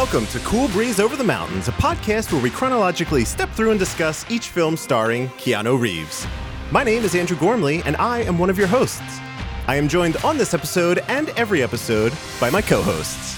[0.00, 3.78] welcome to Cool Breeze Over the Mountains, a podcast where we chronologically step through and
[3.78, 6.26] discuss each film starring Keanu Reeves.
[6.70, 9.20] My name is Andrew Gormley, and I am one of your hosts.
[9.68, 13.36] I am joined on this episode and every episode by my co hosts.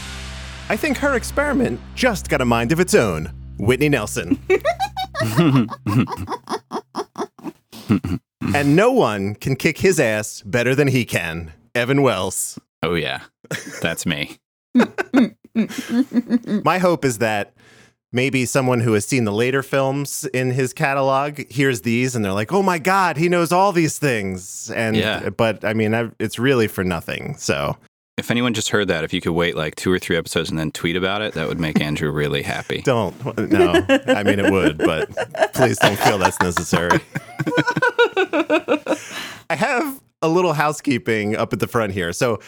[0.68, 4.38] I think her experiment just got a mind of its own Whitney Nelson.
[8.54, 12.56] and no one can kick his ass better than he can, Evan Wells.
[12.84, 13.22] Oh, yeah.
[13.80, 14.38] That's me.
[14.76, 15.31] Mm, mm,
[16.64, 17.52] My hope is that
[18.12, 22.32] maybe someone who has seen the later films in his catalog hears these and they're
[22.32, 25.30] like, "Oh my god, he knows all these things." And Yeah.
[25.30, 27.36] but I mean, I've, it's really for nothing.
[27.38, 27.76] So
[28.18, 30.58] If anyone just heard that, if you could wait like two or three episodes and
[30.58, 32.82] then tweet about it, that would make Andrew really happy.
[32.84, 33.14] don't
[33.50, 33.84] no.
[34.06, 35.08] I mean, it would, but
[35.54, 37.00] please don't feel that's necessary.
[39.50, 42.12] I have a little housekeeping up at the front here.
[42.12, 42.38] So,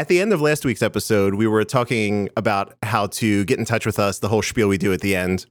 [0.00, 3.66] at the end of last week's episode, we were talking about how to get in
[3.66, 5.44] touch with us, the whole spiel we do at the end.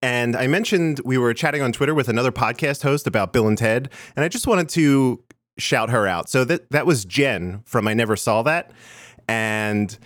[0.00, 3.58] And I mentioned we were chatting on Twitter with another podcast host about Bill and
[3.58, 5.22] Ted, and I just wanted to
[5.58, 6.30] shout her out.
[6.30, 8.70] So that that was Jen from I Never Saw That,
[9.28, 9.98] and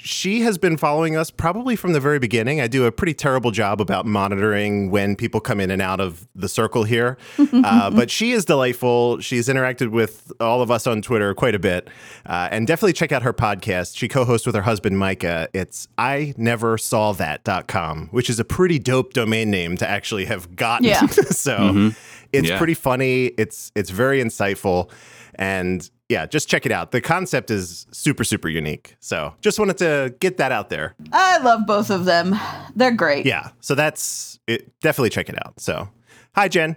[0.00, 2.60] she has been following us probably from the very beginning.
[2.60, 6.26] I do a pretty terrible job about monitoring when people come in and out of
[6.34, 7.18] the circle here.
[7.52, 9.20] uh, but she is delightful.
[9.20, 11.88] She's interacted with all of us on Twitter quite a bit.
[12.24, 13.96] Uh, and definitely check out her podcast.
[13.96, 15.48] She co hosts with her husband, Micah.
[15.52, 20.54] It's I never saw that.com, which is a pretty dope domain name to actually have
[20.56, 20.86] gotten.
[20.86, 21.06] Yeah.
[21.06, 21.90] so
[22.32, 22.58] it's Yeah.
[22.58, 23.26] pretty funny.
[23.38, 24.90] It's it's very insightful.
[25.38, 26.90] And yeah, just check it out.
[26.90, 28.96] The concept is super, super unique.
[29.00, 30.94] So just wanted to get that out there.
[31.12, 32.34] I love both of them.
[32.74, 33.24] They're great.
[33.24, 33.50] Yeah.
[33.60, 34.72] So that's it.
[34.80, 35.60] Definitely check it out.
[35.60, 35.88] So
[36.34, 36.76] hi, Jen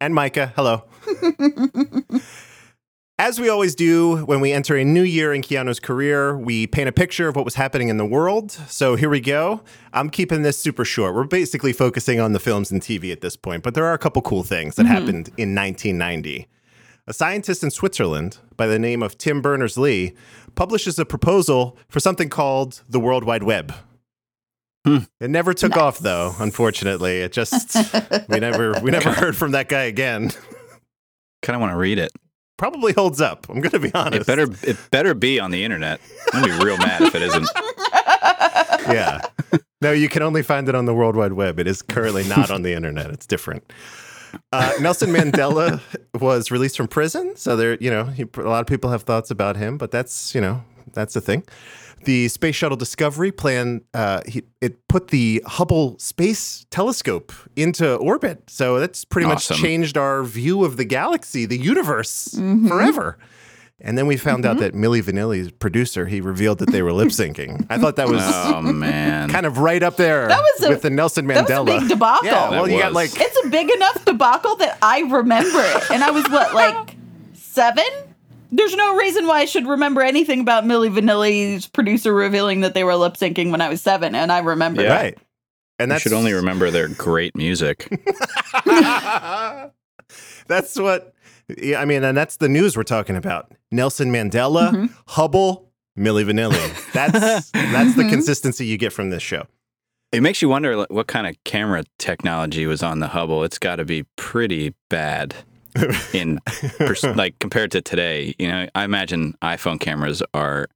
[0.00, 0.52] and Micah.
[0.54, 0.84] Hello.
[3.16, 6.88] As we always do when we enter a new year in Keanu's career, we paint
[6.88, 8.50] a picture of what was happening in the world.
[8.50, 9.62] So here we go.
[9.92, 11.14] I'm keeping this super short.
[11.14, 13.98] We're basically focusing on the films and TV at this point, but there are a
[13.98, 14.92] couple cool things that mm-hmm.
[14.92, 16.48] happened in 1990.
[17.06, 20.14] A scientist in Switzerland by the name of Tim Berners Lee
[20.54, 23.74] publishes a proposal for something called the World Wide Web.
[24.86, 24.98] Hmm.
[25.20, 27.20] It never took off though, unfortunately.
[27.20, 27.76] It just
[28.28, 30.30] we never we never heard from that guy again.
[31.42, 32.10] Kind of want to read it.
[32.56, 33.48] Probably holds up.
[33.50, 34.22] I'm gonna be honest.
[34.22, 36.00] It better it better be on the internet.
[36.32, 37.48] I'm gonna be real mad if it isn't.
[38.94, 39.20] yeah.
[39.82, 41.58] No, you can only find it on the World Wide Web.
[41.58, 43.10] It is currently not on the internet.
[43.10, 43.70] It's different.
[44.52, 45.80] Uh, Nelson Mandela
[46.20, 49.30] was released from prison, so there, you know, he, a lot of people have thoughts
[49.30, 50.62] about him, but that's, you know,
[50.92, 51.44] that's the thing.
[52.04, 58.42] The Space Shuttle Discovery plan, uh, he, it put the Hubble Space Telescope into orbit,
[58.50, 59.54] so that's pretty Awesome.
[59.54, 62.28] much changed our view of the galaxy, the universe,
[62.68, 63.16] forever.
[63.80, 64.60] And then we found out mm-hmm.
[64.62, 67.66] that Milli Vanilli's producer, he revealed that they were lip syncing.
[67.68, 69.28] I thought that was Oh man.
[69.28, 71.80] kind of right up there That was a- with the Nelson that was a Mandela.
[71.80, 72.26] big debacle.
[72.26, 75.90] Yeah, well, That you got like It's a big enough debacle that I remember it.
[75.90, 76.94] And I was what, like
[77.34, 77.84] seven?
[78.52, 82.84] There's no reason why I should remember anything about Milli Vanilli's producer revealing that they
[82.84, 84.94] were lip syncing when I was seven, and I remember Yeah.
[84.94, 85.18] right,
[85.80, 87.88] and I should only remember their great music.
[90.46, 91.13] that's what.
[91.58, 93.52] Yeah, I mean, and that's the news we're talking about.
[93.70, 94.86] Nelson Mandela, Mm-hmm.
[95.08, 96.92] Hubble, Milli Vanilli.
[96.92, 99.46] That's that's the consistency you get from this show.
[100.12, 103.42] It makes you wonder like, what kind of camera technology was on the Hubble.
[103.44, 105.34] It's got to be pretty bad
[106.12, 106.38] in
[106.78, 108.34] pers- like compared to today.
[108.38, 110.68] You know, I imagine iPhone cameras are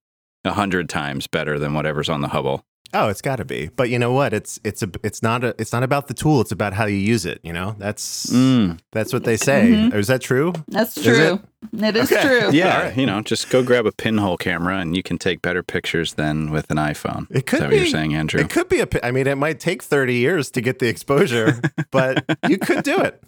[0.44, 2.64] a hundred times better than whatever's on the Hubble.
[2.94, 3.68] Oh, it's got to be.
[3.76, 4.32] But you know what?
[4.32, 6.40] It's it's a it's not a it's not about the tool.
[6.40, 7.38] It's about how you use it.
[7.42, 8.78] You know, that's Mm.
[8.92, 9.70] that's what they say.
[9.92, 10.54] Is that true?
[10.68, 11.40] That's Is true.
[11.82, 12.22] it is Okay.
[12.22, 12.50] true.
[12.52, 12.96] Yeah, All right.
[12.96, 16.50] you know, just go grab a pinhole camera and you can take better pictures than
[16.50, 17.26] with an iPhone.
[17.30, 17.76] It could Is that be.
[17.76, 18.40] what you're saying, Andrew?
[18.40, 18.86] It could be a.
[18.86, 21.60] pi- I mean, it might take thirty years to get the exposure,
[21.90, 23.22] but you could do it.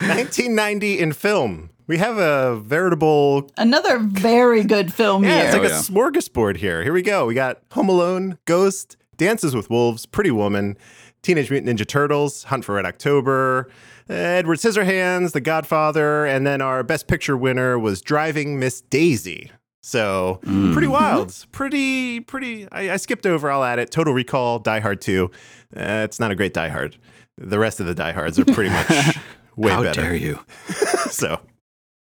[0.00, 1.70] 1990 in film.
[1.86, 3.50] We have a veritable.
[3.56, 5.76] Another very good film Yeah, it's like Oh, a yeah.
[5.80, 6.82] smorgasbord here.
[6.82, 7.26] Here we go.
[7.26, 10.76] We got Home Alone, Ghost, Dances with Wolves, Pretty Woman,
[11.22, 13.68] Teenage Mutant Ninja Turtles, Hunt for Red October,
[14.08, 19.50] Edward Scissorhands, The Godfather, and then our Best Picture winner was Driving Miss Daisy.
[19.84, 22.68] So pretty wild, pretty pretty.
[22.70, 23.50] I, I skipped over.
[23.50, 23.90] I'll add it.
[23.90, 25.30] Total Recall, Die Hard Two.
[25.76, 26.96] Uh, it's not a great Die Hard.
[27.36, 28.88] The rest of the Die Hards are pretty much
[29.56, 30.00] way How better.
[30.02, 30.38] How dare you?
[31.10, 31.40] So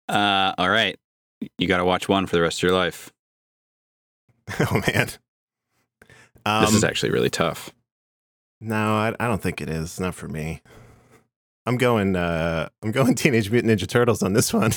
[0.08, 0.98] Uh, all right.
[1.58, 3.12] You got to watch one for the rest of your life.
[4.60, 5.08] oh man,
[6.44, 7.70] um, this is actually really tough.
[8.60, 9.98] no, I, I don't think it is.
[9.98, 10.60] Not for me.
[11.66, 12.14] I'm going.
[12.14, 14.72] Uh, I'm going Teenage Mutant Ninja Turtles on this one.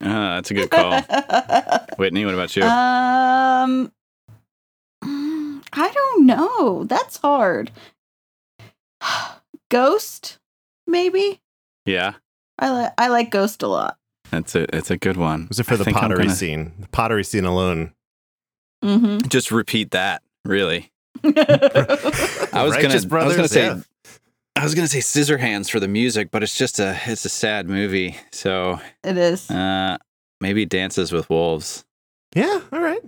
[0.00, 1.00] Uh, that's a good call.
[1.98, 2.62] Whitney, what about you?
[2.62, 3.92] um,
[5.02, 6.84] I don't know.
[6.84, 7.72] That's hard.
[9.70, 10.38] Ghost,
[10.86, 11.40] maybe.
[11.84, 12.14] Yeah,
[12.58, 13.98] I like I like Ghost a lot.
[14.30, 15.46] That's a it's a good one.
[15.48, 16.72] Was it for I the pottery gonna scene?
[16.80, 17.92] The pottery scene alone.
[18.84, 19.28] Mm-hmm.
[19.28, 20.22] Just repeat that.
[20.44, 20.90] Really,
[21.24, 23.80] I was Righteous gonna I was gonna Brothers, say yeah.
[24.56, 27.68] I was gonna say Scissorhands for the music, but it's just a it's a sad
[27.68, 28.16] movie.
[28.32, 29.50] So it is.
[29.50, 29.98] uh,
[30.40, 31.84] maybe Dances with Wolves.
[32.34, 33.02] Yeah, all right.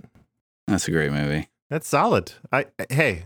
[0.69, 1.49] That's a great movie.
[1.71, 2.33] That's solid.
[2.53, 3.25] I hey,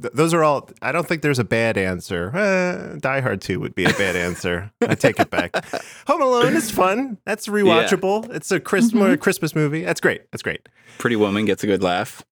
[0.00, 0.68] th- those are all.
[0.82, 2.34] I don't think there's a bad answer.
[2.34, 4.70] Uh, Die Hard Two would be a bad answer.
[4.80, 5.54] I take it back.
[6.06, 7.18] Home Alone is fun.
[7.24, 8.32] That's rewatchable.
[8.34, 9.82] It's a Christmas Christmas movie.
[9.84, 10.30] That's great.
[10.32, 10.68] That's great.
[10.98, 12.22] Pretty Woman gets a good laugh.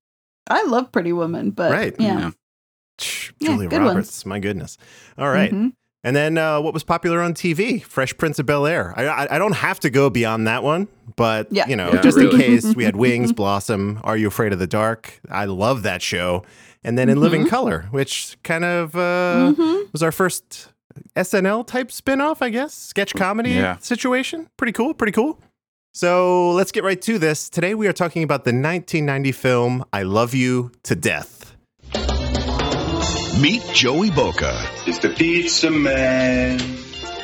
[0.49, 1.95] I love Pretty Woman, but Right.
[1.99, 2.31] yeah.
[3.01, 4.25] Shh, Yeah, Julia good Roberts.
[4.27, 4.79] My goodness.
[5.19, 5.51] All right.
[5.53, 5.73] Mhm.
[6.07, 7.83] And then uh, what was popular on TV?
[7.83, 8.93] Fresh Prince of Bel Air.
[8.95, 11.67] I, I I don't have to go beyond that one, but Yeah.
[11.67, 14.67] you know, Yeah, just in case, we had Wings, Blossom, Are You Afraid of the
[14.67, 15.19] Dark?
[15.31, 16.45] I love that show.
[16.85, 19.93] And then in Living Color, which kind of uh, Mhm.
[19.93, 20.69] was our first
[21.17, 23.79] SNL type spin-off, I guess, sketch comedy Yeah.
[23.79, 24.49] situation.
[24.59, 25.41] Pretty cool, pretty cool.
[25.95, 27.49] So let's get right to this.
[27.49, 31.55] Today we are talking about the 1990 film I Love You to Death.
[33.41, 34.55] Meet Joey Boca,
[34.87, 36.59] It's the pizza man.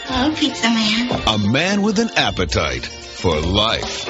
[0.06, 1.22] Hello, pizza man.
[1.26, 2.88] a man with an appetite
[3.20, 4.06] for life.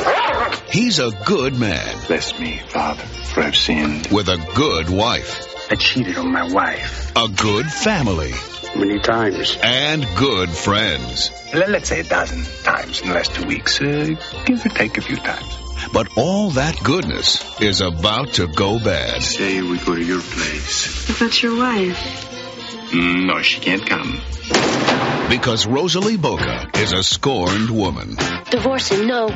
[0.71, 4.07] He's a good man Bless me, Father, for I've sinned.
[4.09, 8.33] with a good wife, I cheated on my wife a good family,
[8.77, 9.57] many times.
[9.62, 11.31] and good friends.
[11.55, 13.81] Let- Let's say a dozen times in the last two weeks.
[13.81, 14.11] Uh,
[14.47, 15.56] give or take a few times.
[15.93, 19.23] But all that goodness is about to go bad.
[19.23, 21.06] Say we go to your place.
[21.09, 21.99] But that's your wife.
[22.93, 24.21] Mm, No, she can't come.
[25.31, 28.17] Because Rosalie Boca is a scorned woman.
[28.50, 29.29] Divorce him, no.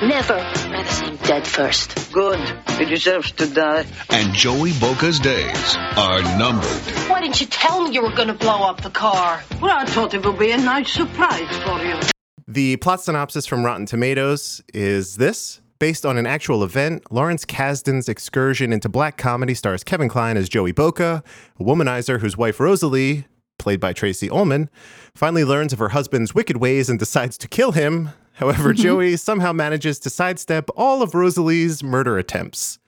[0.00, 0.34] Never.
[0.34, 2.12] Rather see him dead first.
[2.12, 2.38] Good.
[2.78, 3.84] He deserves to die.
[4.10, 6.70] And Joey Boca's days are numbered.
[7.10, 9.42] Why didn't you tell me you were gonna blow up the car?
[9.60, 11.98] Well, I thought it would be a nice surprise for you.
[12.46, 15.60] The plot synopsis from Rotten Tomatoes is this.
[15.80, 20.48] Based on an actual event, Lawrence Kasdan's excursion into black comedy stars Kevin Kline as
[20.48, 21.24] Joey Boca,
[21.58, 23.26] a womanizer whose wife Rosalie,
[23.60, 24.68] played by Tracey Ullman,
[25.14, 28.10] finally learns of her husband's wicked ways and decides to kill him.
[28.32, 32.78] However, Joey somehow manages to sidestep all of Rosalie's murder attempts.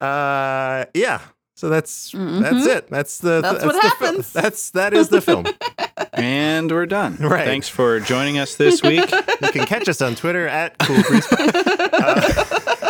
[0.00, 1.20] Uh, yeah.
[1.56, 2.88] So that's that's it.
[2.88, 4.32] That's the That's what the fil- happens.
[4.32, 5.46] that's that is the film.
[6.14, 7.16] And we're done.
[7.16, 7.44] Right.
[7.46, 9.10] Thanks for joining us this week.
[9.40, 11.26] You can catch us on Twitter at Cool Breeze.
[11.32, 12.89] Uh,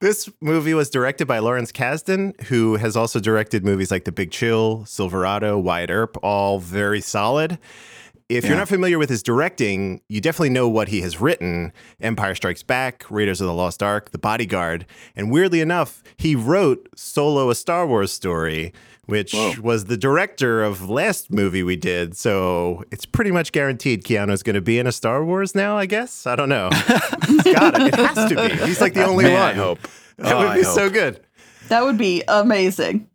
[0.00, 4.30] this movie was directed by Lawrence Kasdan, who has also directed movies like The Big
[4.30, 7.58] Chill, Silverado, Wyatt Earp, all very solid.
[8.30, 12.36] If you're not familiar with his directing, you definitely know what he has written Empire
[12.36, 14.86] Strikes Back, Raiders of the Lost Ark, The Bodyguard.
[15.16, 18.72] And weirdly enough, he wrote Solo, a Star Wars story,
[19.10, 19.54] which Whoa.
[19.62, 22.16] was the director of last movie we did.
[22.16, 25.86] So it's pretty much guaranteed Keanu's going to be in a Star Wars now, I
[25.86, 26.26] guess.
[26.26, 26.70] I don't know.
[27.26, 27.88] He's got it.
[27.88, 28.66] It has to be.
[28.66, 29.42] He's like the only Man, one.
[29.50, 29.78] I hope.
[30.16, 31.20] That Oh, would be so good.
[31.68, 33.08] That would be amazing.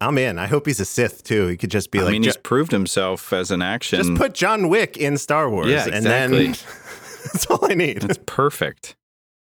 [0.00, 0.38] I'm in.
[0.38, 1.46] I hope he's a Sith too.
[1.46, 3.98] He could just be I like, I mean, ju- he's proved himself as an action.
[3.98, 5.68] just put John Wick in Star Wars.
[5.68, 6.68] Yeah, And then exactly.
[7.32, 8.02] that's all I need.
[8.02, 8.96] That's perfect.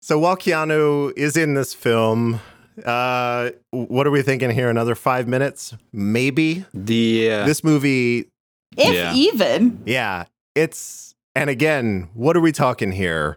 [0.00, 2.40] So while Keanu is in this film,
[2.84, 4.68] uh, what are we thinking here?
[4.70, 5.74] Another five minutes?
[5.92, 6.64] Maybe?
[6.74, 8.28] The uh, This movie,
[8.76, 9.14] If Yeah.
[9.14, 9.82] even.
[9.86, 10.24] yeah,
[10.54, 13.36] it's, and again, what are we talking here?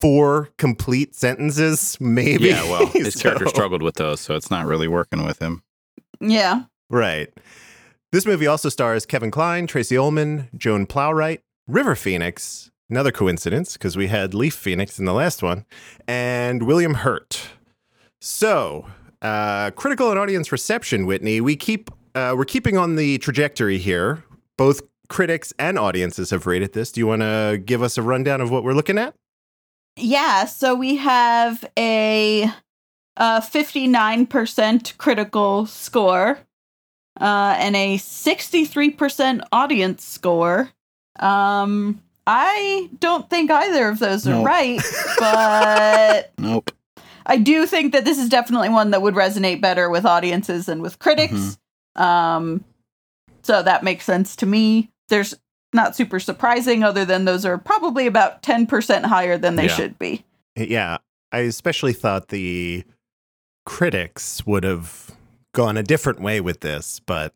[0.00, 2.48] Four complete sentences, maybe?
[2.48, 5.62] yeah, well, his So- character struggled with those, so it's not really working with him.
[6.20, 6.64] Yeah.
[6.90, 7.28] Right.
[8.10, 11.38] This movie also stars Kevin Kline, Tracey Ullman, Joan Plowright,
[11.68, 15.64] River Phoenix, another coincidence because we had Leaf Phoenix in the last one,
[16.06, 17.48] and William Hurt.
[18.24, 18.86] So,
[19.20, 21.40] uh, critical and audience reception, Whitney.
[21.40, 24.22] We keep uh, we're keeping on the trajectory here.
[24.56, 26.92] Both critics and audiences have rated this.
[26.92, 29.14] Do you want to give us a rundown of what we're looking at?
[29.96, 30.44] Yeah.
[30.44, 32.44] So we have a,
[33.16, 36.38] uh 59% critical score
[37.20, 40.70] uh, and a 63% audience score.
[41.18, 44.80] Um, I don't think either of those are right,
[45.18, 46.70] but Nope.
[47.26, 50.82] I do think that this is definitely one that would resonate better with audiences and
[50.82, 51.58] with critics.
[51.96, 52.64] Um,
[53.42, 54.90] so that makes sense to me.
[55.08, 55.34] There's
[55.72, 59.74] not super surprising, other than those are probably about 10% higher than they Yeah.
[59.74, 60.24] should be.
[60.56, 60.98] Yeah,
[61.32, 62.84] I especially thought the
[63.64, 65.10] critics would have
[65.54, 67.34] gone a different way with this, but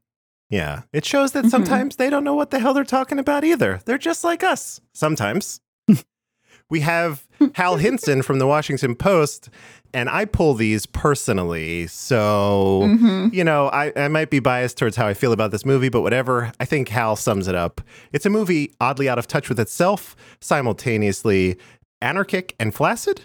[0.50, 1.50] yeah, it shows that Mhm.
[1.50, 3.80] sometimes they don't know what the hell they're talking about either.
[3.84, 5.60] They're just like us sometimes.
[6.70, 9.48] we have Hal Hinson from the Washington Post,
[9.96, 11.86] and I pull these personally.
[11.86, 13.32] So, Mhm.
[13.32, 16.02] you know, I, I might be biased towards how I feel about this movie, but
[16.02, 16.52] whatever.
[16.60, 17.80] I think Hal sums it up.
[18.12, 21.56] It's a movie oddly out of touch with itself, simultaneously
[22.02, 23.22] anarchic and flaccid.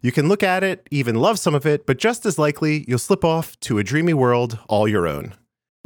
[0.00, 2.98] You can look at it, even love some of it, but just as likely, you'll
[2.98, 5.34] slip off to a dreamy world all your own.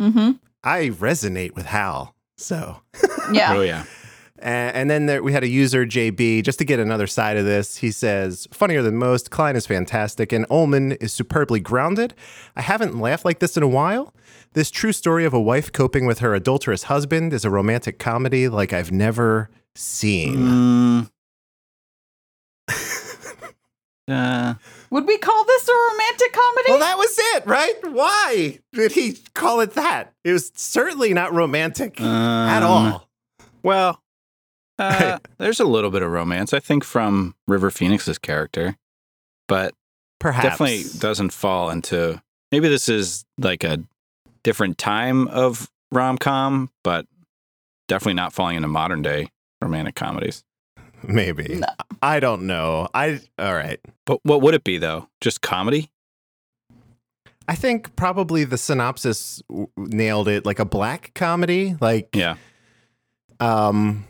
[0.01, 0.33] Mm-hmm.
[0.63, 2.15] I resonate with Hal.
[2.37, 2.81] So,
[3.33, 3.55] Yeah.
[3.55, 3.85] Oh yeah.
[4.41, 7.45] And, and then there, we had a user, JB, just to get another side of
[7.45, 7.77] this.
[7.79, 12.15] He says, funnier than most, Kline is fantastic, and Ullman is superbly grounded.
[12.57, 14.15] I haven't laughed like this in a while.
[14.53, 18.49] This true story of a wife coping with her adulterous husband is a romantic comedy
[18.49, 20.37] like I've never seen.
[20.37, 21.11] Mm.
[24.09, 24.55] uh,
[24.91, 26.71] Would we call this a romantic comedy?
[26.71, 27.75] Well, that was it, right?
[27.93, 30.15] Why did he call it that?
[30.25, 33.09] It was certainly not romantic at um, all.
[33.63, 34.03] Well,
[34.79, 38.77] uh, there's a little bit of romance, I think, from River Phoenix's character,
[39.49, 39.75] but
[40.19, 40.45] Perhaps.
[40.59, 42.21] definitely doesn't fall into.
[42.53, 43.83] Maybe this is like a
[44.43, 47.07] different time of rom com, but
[47.89, 49.29] definitely not falling into modern day
[49.63, 50.45] romantic comedies.
[51.03, 51.57] Maybe.
[51.57, 51.67] No.
[52.03, 52.89] I don't know.
[52.95, 53.79] I all right.
[54.07, 55.09] But what would it be though?
[55.21, 55.91] Just comedy?
[57.47, 61.77] I think probably the synopsis w- nailed it like a black comedy.
[61.81, 62.37] Like Yeah.
[63.41, 64.05] um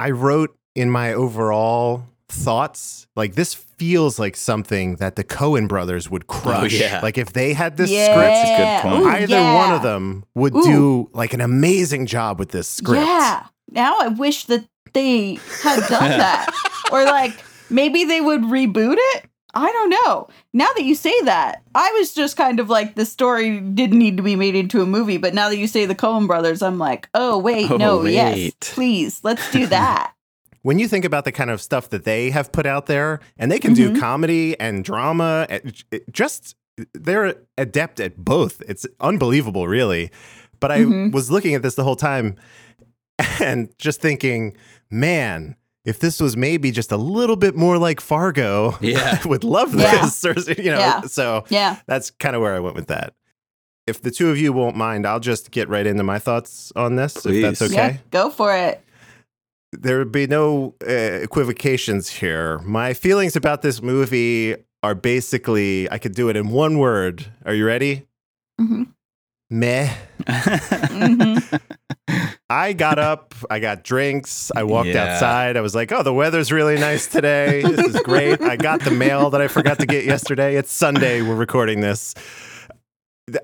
[0.00, 6.08] I wrote in my overall thoughts like this feels like something that the Coen brothers
[6.08, 6.72] would oh, crush.
[6.72, 7.00] yeah.
[7.02, 8.06] Like if they had this yeah.
[8.06, 9.04] script, That's a good point.
[9.04, 9.66] Ooh, either yeah.
[9.66, 10.62] one of them would Ooh.
[10.62, 13.04] do like an amazing job with this script.
[13.04, 13.46] Yeah.
[13.70, 14.64] Now I wish that
[14.94, 16.50] they had done that.
[16.90, 17.34] or like
[17.68, 19.29] maybe they would reboot it.
[19.54, 20.28] I don't know.
[20.52, 24.16] Now that you say that, I was just kind of like the story didn't need
[24.16, 26.78] to be made into a movie, but now that you say the Coen brothers, I'm
[26.78, 28.52] like, "Oh, wait, Oh, no, yes.
[28.60, 30.12] Please, let's do that."
[30.62, 33.50] when you think about the kind of stuff that they have put out there, and
[33.50, 33.98] they can do Mhm.
[33.98, 36.54] comedy and drama, it- it just
[36.94, 38.62] they're adept at both.
[38.68, 40.10] It's unbelievable, really.
[40.60, 41.12] But I Mhm.
[41.12, 42.36] was looking at this the whole time
[43.40, 44.54] and just thinking,
[44.90, 49.18] man, if this was maybe just a little bit more like Fargo, Yeah.
[49.24, 50.02] I would love Yeah.
[50.02, 50.24] this.
[50.26, 51.00] Or, you know, Yeah.
[51.02, 51.76] so yeah.
[51.86, 53.14] that's kind of where I went with that.
[53.86, 56.96] If the two of you won't mind, I'll just get right into my thoughts on
[56.96, 58.84] this, if that's okay Yeah, go for it.
[59.72, 60.90] there would be no uh,
[61.22, 62.58] equivocations here.
[62.58, 67.26] My feelings about this movie are basically I could do it in one word.
[67.44, 68.06] Are you ready?
[68.60, 68.88] Mhm.
[69.50, 69.92] Meh.
[70.24, 71.60] Mhm.
[72.50, 75.14] I got up, I got drinks, I walked Yeah.
[75.14, 75.56] outside.
[75.56, 77.62] I was like, "Oh, the weather's really nice today.
[77.62, 80.56] This is great." I got the mail that I forgot to get yesterday.
[80.56, 81.22] It's Sunday.
[81.22, 82.14] We're recording this.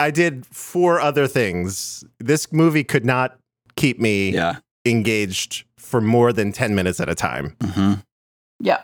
[0.00, 2.02] I did four other things.
[2.18, 3.38] This movie could not
[3.76, 4.56] keep me yeah.
[4.84, 7.54] engaged for more than 10 minutes at a time.
[7.62, 7.94] hmm
[8.58, 8.82] Yeah.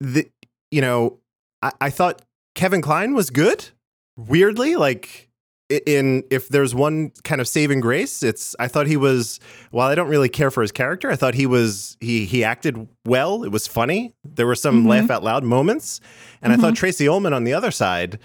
[0.00, 0.28] the
[0.70, 1.18] you know
[1.62, 2.22] I, I thought
[2.54, 3.70] kevin kline was good
[4.16, 5.27] weirdly like i-
[5.70, 9.38] in if there's one kind of saving grace it's i thought he was
[9.70, 12.88] while i don't really care for his character i thought he was he he acted
[13.04, 14.88] well it was funny there were some Mhm.
[14.88, 16.00] laugh out loud moments
[16.40, 18.18] and i thought tracey ullman on the other side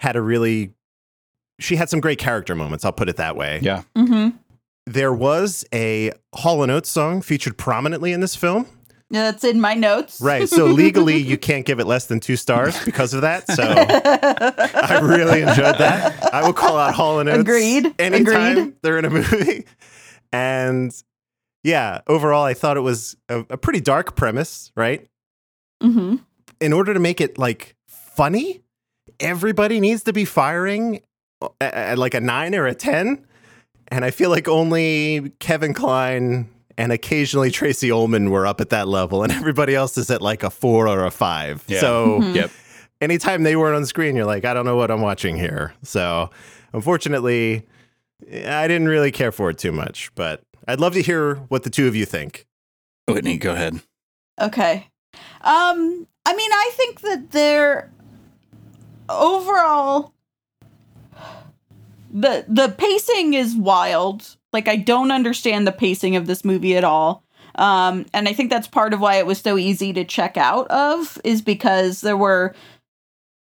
[0.00, 0.74] had a really
[1.58, 3.82] she had some great character moments i'll put it that way Yeah.
[3.96, 4.34] Mhm.
[4.86, 8.70] there was a hall and oates song featured prominently in this film Yeah,
[9.10, 10.20] that's in my notes.
[10.20, 10.48] Right.
[10.48, 13.46] So legally, you can't give it less than two stars because of that.
[13.50, 16.32] So I really enjoyed that.
[16.32, 17.94] I will call out Hall and Oates Agreed.
[17.98, 18.74] anytime Agreed.
[18.82, 19.66] they're in a movie.
[20.32, 20.92] And
[21.64, 25.06] yeah, overall, I thought it was a, a pretty dark premise, right?
[25.82, 26.16] hmm
[26.60, 28.62] In order to make it like funny,
[29.18, 31.00] everybody needs to be firing
[31.60, 33.26] at, at like a nine or a 10.
[33.88, 36.48] And I feel like only Kevin Kline
[36.80, 40.42] and occasionally Tracey Ullman were up at that level, and everybody else is at like
[40.42, 41.62] a four or a five.
[41.68, 41.80] Yeah.
[41.80, 42.34] So Mhm.
[42.34, 42.50] Yep.
[43.02, 45.74] anytime they weren't on screen, you're like, I don't know what I'm watching here.
[45.82, 46.30] So
[46.72, 47.66] unfortunately,
[48.32, 51.70] I didn't really care for it too much, but I'd love to hear what the
[51.70, 52.46] two of you think.
[53.08, 53.80] Whitney, go ahead.
[54.40, 54.86] Okay.
[55.42, 57.90] Um, I mean, I think that they're
[59.08, 60.12] overall
[62.12, 64.36] the the pacing is wild.
[64.52, 67.24] Like I don't understand the pacing of this movie at all.
[67.56, 70.70] Um, and I think that's part of why it was so easy to check out
[70.70, 72.54] of is because there were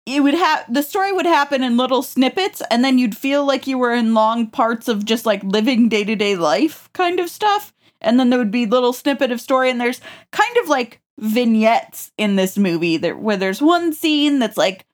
[0.05, 3.65] it would have the story would happen in little snippets and then you'd feel like
[3.65, 8.19] you were in long parts of just like living day-to-day life kind of stuff and
[8.19, 12.35] then there would be little snippet of story and there's kind of like vignettes in
[12.35, 14.85] this movie that where there's one scene that's like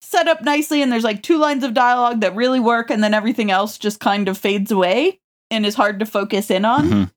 [0.00, 3.12] set up nicely and there's like two lines of dialogue that really work and then
[3.12, 7.10] everything else just kind of fades away and is hard to focus in on Mhm.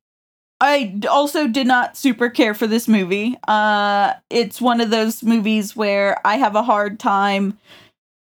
[0.61, 3.35] I also did not super care for this movie.
[3.47, 7.57] Uh, it's one of those movies where I have a hard time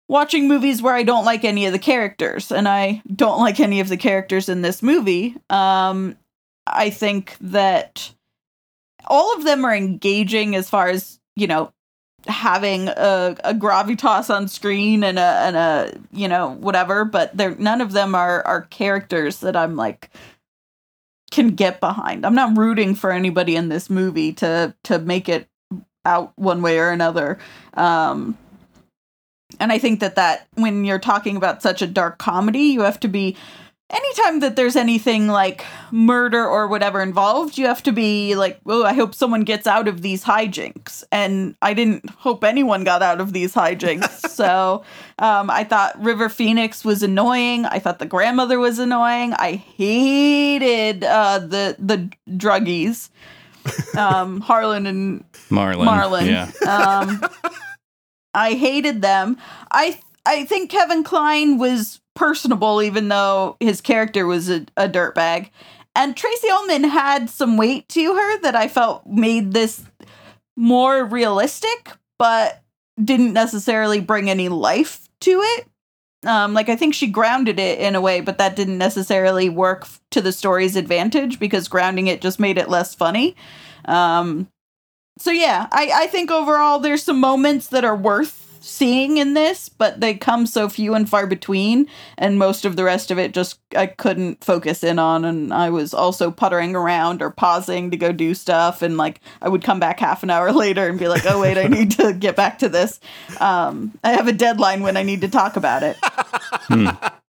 [0.09, 3.79] watching movies where I don't like any of the characters, and I don't like any
[3.79, 5.37] of the characters in this movie.
[5.51, 6.17] Um,
[6.67, 8.13] I think that
[9.07, 11.73] all of them are engaging as far as you know
[12.29, 17.55] having a, a gravitas on screen and a and a you know whatever but they're
[17.57, 20.11] none of them are are characters that i'm like
[21.31, 22.25] can get behind.
[22.25, 25.49] I'm not rooting for anybody in this movie to to make it
[26.05, 27.39] out one way or another.
[27.75, 28.39] Um
[29.61, 32.99] and i think that that when you're talking about such a dark comedy you have
[32.99, 33.37] to be
[33.91, 38.85] anytime that there's anything like murder or whatever involved, you have to be like, oh,
[38.85, 41.05] I hope someone gets out of these hijinks.
[41.13, 44.29] And I didn't hope anyone got out of these hijinks.
[44.29, 44.83] so
[45.19, 47.65] um, I thought River Phoenix was annoying.
[47.67, 49.35] I thought the grandmother was annoying.
[49.35, 53.11] I hated uh, the the druggies,
[53.97, 55.87] um, Harlan and Marlon.
[55.87, 56.27] Marlon.
[56.27, 56.51] Yeah.
[56.69, 57.25] Um,
[58.35, 59.39] I hated them.
[59.71, 65.51] I I think Kevin Kline was personable, even though his character was a, a dirtbag.
[65.95, 69.83] And Tracey Ullman had some weight to her that I felt made this
[70.57, 72.63] more realistic, but
[73.03, 75.67] didn't necessarily bring any life to it.
[76.27, 79.87] Um, like I think she grounded it in a way, but that didn't necessarily work
[80.11, 83.37] to the story's advantage because grounding it just made it less funny.
[83.85, 84.49] Um,
[85.19, 89.69] so yeah, I, I think overall there's some moments that are worth seeing in this,
[89.69, 91.87] but they come so few and far between,
[92.19, 95.71] and most of the rest of it just I couldn't focus in on, and I
[95.71, 99.81] was also puttering around or pausing to go do stuff, and like I would come
[99.81, 102.59] back half an hour later and be like, oh wait, I need to get back
[102.59, 103.01] to this.
[103.41, 105.97] Um, I have a deadline when I need to talk about it.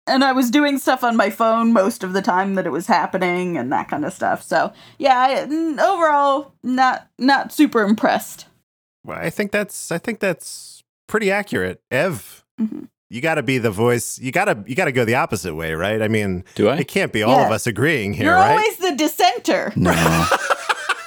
[0.09, 2.87] And I was doing stuff on my phone most of the time that it was
[2.87, 4.41] happening and that kind of stuff.
[4.41, 8.45] So yeah, I, n- overall, not not super impressed.
[9.03, 10.66] Well, I think that's I think that's
[11.07, 11.81] pretty accurate.
[11.91, 12.87] Ev, Mhm.
[13.09, 14.19] you got to be the voice.
[14.19, 16.01] You got to you got to go the opposite way, right?
[16.01, 16.77] I mean, Do I?
[16.77, 18.51] it can't be all of us agreeing here, You're right?
[18.51, 19.73] always the dissenter.
[19.75, 20.25] No.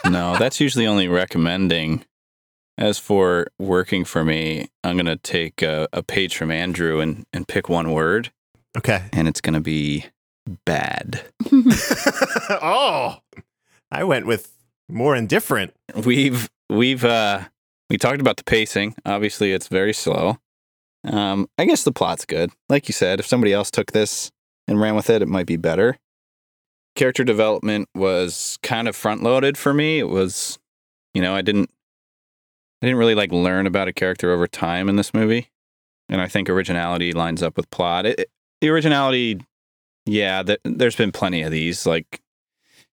[0.11, 2.05] no, that's usually only recommending.
[2.79, 7.27] As for working for me, I'm going to take a, a page from Andrew and,
[7.31, 8.31] and pick one word,
[8.75, 9.03] okay.
[9.13, 10.07] and it's going to be
[10.65, 11.21] bad.
[11.53, 13.19] oh,
[13.91, 14.53] I went with
[14.89, 15.75] more indifferent.
[16.05, 17.43] We've we've uh
[17.91, 18.95] we talked about the pacing.
[19.05, 20.39] Obviously, it's very slow.
[21.05, 22.51] Um, I guess the plot's good.
[22.69, 24.31] Like you said, if somebody else took this
[24.69, 25.99] and ran with it, it might be better.
[26.95, 29.99] Character development was kind of front loaded for me.
[29.99, 30.59] It was,
[31.15, 31.71] you know, I didn't
[32.83, 35.51] I didn't really like learn about a character over time in this movie,
[36.09, 38.07] and I think originality lines up with plot.
[38.07, 39.41] It, it- the originality,
[40.05, 42.21] yeah, th- there's been plenty of these, like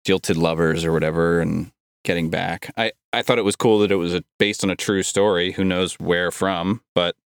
[0.05, 1.73] jilted lovers or whatever, and
[2.05, 2.71] getting back.
[2.77, 5.53] I, I thought it was cool that it was a, based on a true story.
[5.53, 6.83] Who knows where from?
[6.95, 7.17] But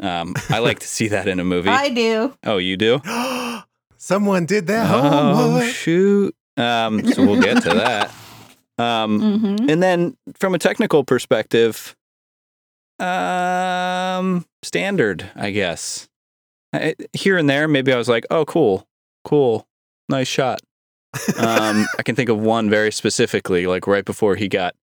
[0.00, 1.68] um, I like to see that in a movie.
[1.70, 2.34] I do.
[2.44, 3.00] oh, you do?
[3.96, 4.88] Someone did that.
[4.92, 5.64] Oh homework.
[5.72, 6.34] shoot!
[6.56, 8.10] Um, so we'll get to that.
[8.80, 9.68] Um, Mm-hmm.
[9.70, 11.96] and then from a technical perspective,
[13.00, 16.08] um, standard, I guess.
[16.72, 18.86] I, here and there, maybe I was like, "Oh, cool,
[19.24, 19.66] cool,
[20.08, 20.60] nice shot."
[21.38, 24.74] Um, I can think of one very specifically, like right before he got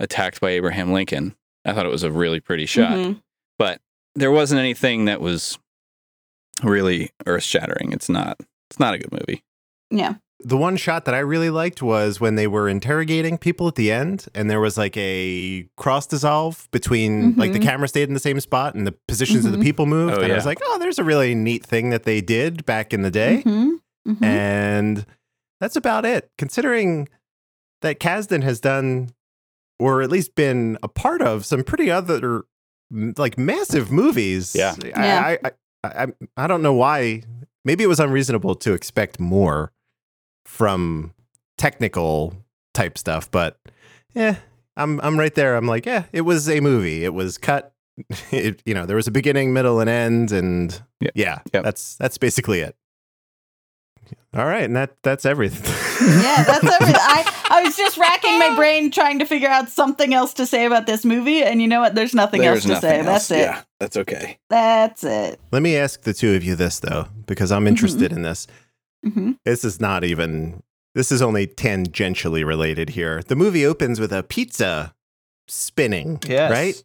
[0.00, 1.34] attacked by Abraham Lincoln.
[1.64, 3.20] I thought it was a really pretty shot, Mhm.
[3.58, 3.80] but
[4.14, 5.58] there wasn't anything that was
[6.62, 7.92] really earth shattering.
[7.92, 8.38] It's not.
[8.70, 9.42] It's not a good movie.
[9.90, 10.14] Yeah.
[10.44, 13.92] the one shot that I really liked was when they were interrogating people at the
[13.92, 17.62] end, and there was like a cross dissolve between like the Mhm.
[17.62, 19.58] camera stayed in the same spot and the positions of Mhm.
[19.58, 20.18] the people moved.
[20.18, 22.92] Oh, and I was like, oh, there's a really neat thing that they did back
[22.92, 23.44] in the day.
[23.46, 23.78] Mhm.
[24.08, 24.22] Mhm.
[24.24, 25.06] And
[25.62, 26.28] that's about it.
[26.36, 27.08] Considering
[27.82, 29.10] that Kasdan has done,
[29.78, 32.42] or at least been a part of, some pretty other
[32.90, 34.54] like massive movies.
[34.54, 34.74] Yeah.
[34.84, 35.22] Yeah.
[35.24, 35.50] I, I,
[35.84, 37.22] I, I, I don't know why.
[37.64, 39.72] Maybe it was unreasonable to expect more
[40.44, 41.14] from
[41.58, 42.34] technical
[42.74, 43.58] type stuff, but
[44.14, 44.36] yeah,
[44.76, 45.56] I'm I'm right there.
[45.56, 47.04] I'm like, yeah, it was a movie.
[47.04, 47.72] It was cut.
[48.32, 51.10] It, you know, there was a beginning, middle, and end, and Yeah.
[51.14, 51.62] yeah, Yep.
[51.64, 52.74] that's that's basically it.
[54.34, 55.62] All right, and that that's everything.
[56.22, 56.94] yeah, that's everything.
[56.98, 60.64] I, I was just racking my brain trying to figure out something else to say
[60.64, 61.94] about this movie, and you know what?
[61.94, 63.02] There's nothing else to say.
[63.02, 63.40] That's it.
[63.40, 64.38] Yeah, that's okay.
[64.48, 65.38] That's it.
[65.52, 68.46] Let me ask the two of you this though, because I'm interested in this.
[69.04, 70.62] hmm This is not even.
[70.94, 73.22] This is only tangentially related here.
[73.22, 74.94] The movie opens with a pizza
[75.48, 76.20] spinning.
[76.26, 76.50] Yes.
[76.50, 76.82] Right.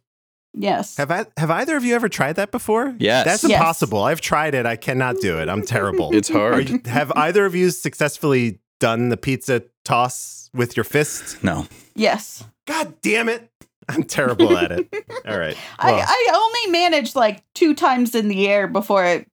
[0.54, 0.96] Yes.
[0.96, 2.94] Have I have either of you ever tried that before?
[2.98, 3.24] Yes.
[3.26, 3.52] That's Yes.
[3.58, 4.02] impossible.
[4.02, 4.66] I've tried it.
[4.66, 5.48] I cannot do it.
[5.48, 6.10] I'm terrible.
[6.14, 6.68] It's hard.
[6.68, 11.42] you- have either of you successfully done the pizza toss with your fist?
[11.44, 11.66] No.
[11.94, 12.44] Yes.
[12.66, 13.50] God damn it.
[13.88, 14.88] I'm terrible at it.
[15.26, 15.56] All right.
[15.82, 19.26] Well, I, I only managed like two times in the air before it,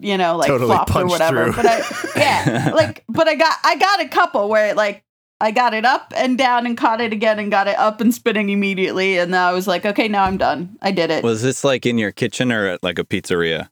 [0.00, 1.44] you know, like Totally flopped or whatever.
[1.52, 1.54] through.
[1.62, 1.82] But I,
[2.16, 5.02] yeah, like, but I got, I got a couple where it like,
[5.40, 8.12] I got it up and down and caught it again and got it up and
[8.12, 9.18] spinning immediately.
[9.18, 10.76] And then I was like, okay, now I'm done.
[10.82, 11.22] I did it.
[11.22, 13.68] Was this like in your kitchen or at like a pizzeria?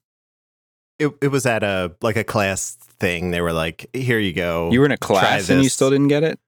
[0.99, 3.31] it, it was at a like a class thing.
[3.33, 4.71] They were like, here you go.
[4.71, 6.39] You were in a class and you still didn't get it?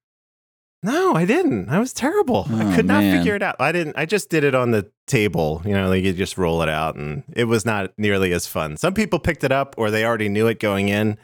[0.82, 1.68] No, I didn't.
[1.68, 2.46] I was terrible.
[2.50, 3.18] I Oh, could not man.
[3.18, 3.56] figure it out.
[3.58, 3.98] I didn't.
[3.98, 5.60] I just did it on the table.
[5.64, 8.76] You know, like you just roll it out, and it was not nearly as fun.
[8.76, 11.18] Some people picked it up, or they already knew it going in.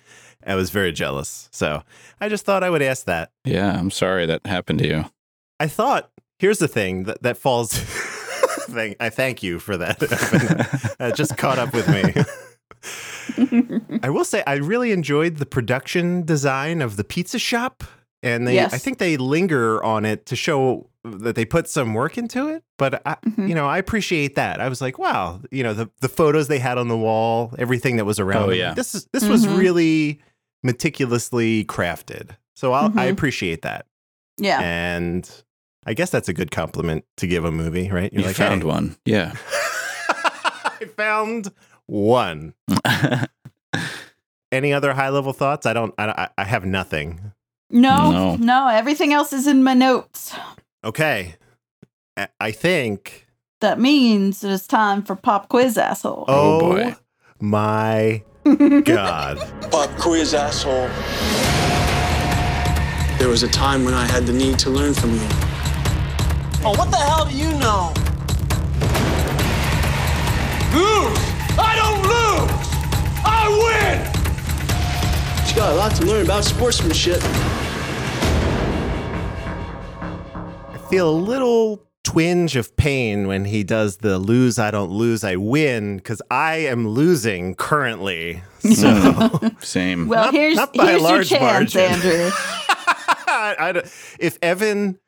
[0.47, 1.83] I was very jealous, so
[2.21, 3.31] I just thought I would ask that.
[3.45, 5.05] Yeah, I'm sorry that happened to you.
[5.61, 7.73] I thought here's the thing that that falls.
[8.65, 8.97] thing.
[8.99, 9.99] I thank you for that.
[10.99, 12.15] that just caught up with me.
[14.03, 17.85] I will say I really enjoyed the production design of the pizza shop,
[18.23, 18.73] and they Yes.
[18.75, 22.63] I think they linger on it to show that they put some work into it.
[22.79, 23.49] But I, Mhm.
[23.49, 24.61] you know, I appreciate that.
[24.61, 27.97] I was like, wow, you know, the the photos they had on the wall, everything
[27.97, 28.45] that was around.
[28.45, 28.75] Oh, them, yeah.
[28.75, 29.59] this is this was Mhm.
[29.59, 30.21] really
[30.65, 32.31] meticulously crafted.
[32.57, 33.13] So I'll, I mm-hmm.
[33.13, 33.87] appreciate that,
[34.39, 34.61] yeah.
[34.61, 35.31] and
[35.87, 38.13] I guess that's a good compliment to give a movie, right?
[38.13, 38.97] You're you like, found "Hey." one.
[39.05, 39.35] Yeah.
[40.09, 41.53] I found
[41.87, 42.55] one.
[44.53, 45.67] Any other high level thoughts?
[45.67, 45.93] I don't.
[45.99, 47.33] I, I- I have nothing.
[47.71, 48.37] No, No.
[48.37, 50.35] no, everything else is in my notes.
[50.85, 51.35] Okay.
[52.17, 53.27] I- I think.
[53.61, 56.25] That means it's time for pop quiz, asshole.
[56.29, 56.95] Oh, Oh, boy.
[57.41, 58.23] my
[58.85, 59.39] god!
[59.71, 60.89] Pop quiz, asshole.
[63.19, 65.27] There was a time when I had the need to learn from you.
[66.63, 67.93] Oh, what the hell do you know?
[70.75, 71.19] Lose!
[71.59, 72.51] I don't lose!
[73.25, 73.99] I win!
[75.49, 77.23] You got a lot to learn about sportsmanship.
[80.03, 84.59] I feel a little twinge of pain when he does the lose.
[84.59, 85.25] I don't lose.
[85.25, 88.43] I win because I am losing currently.
[88.61, 90.07] So Same.
[90.07, 91.93] well, Not- here's not by a here's your large chance, margin.
[91.95, 92.31] Andrew.
[93.27, 93.83] I, I
[94.21, 94.99] if Evan,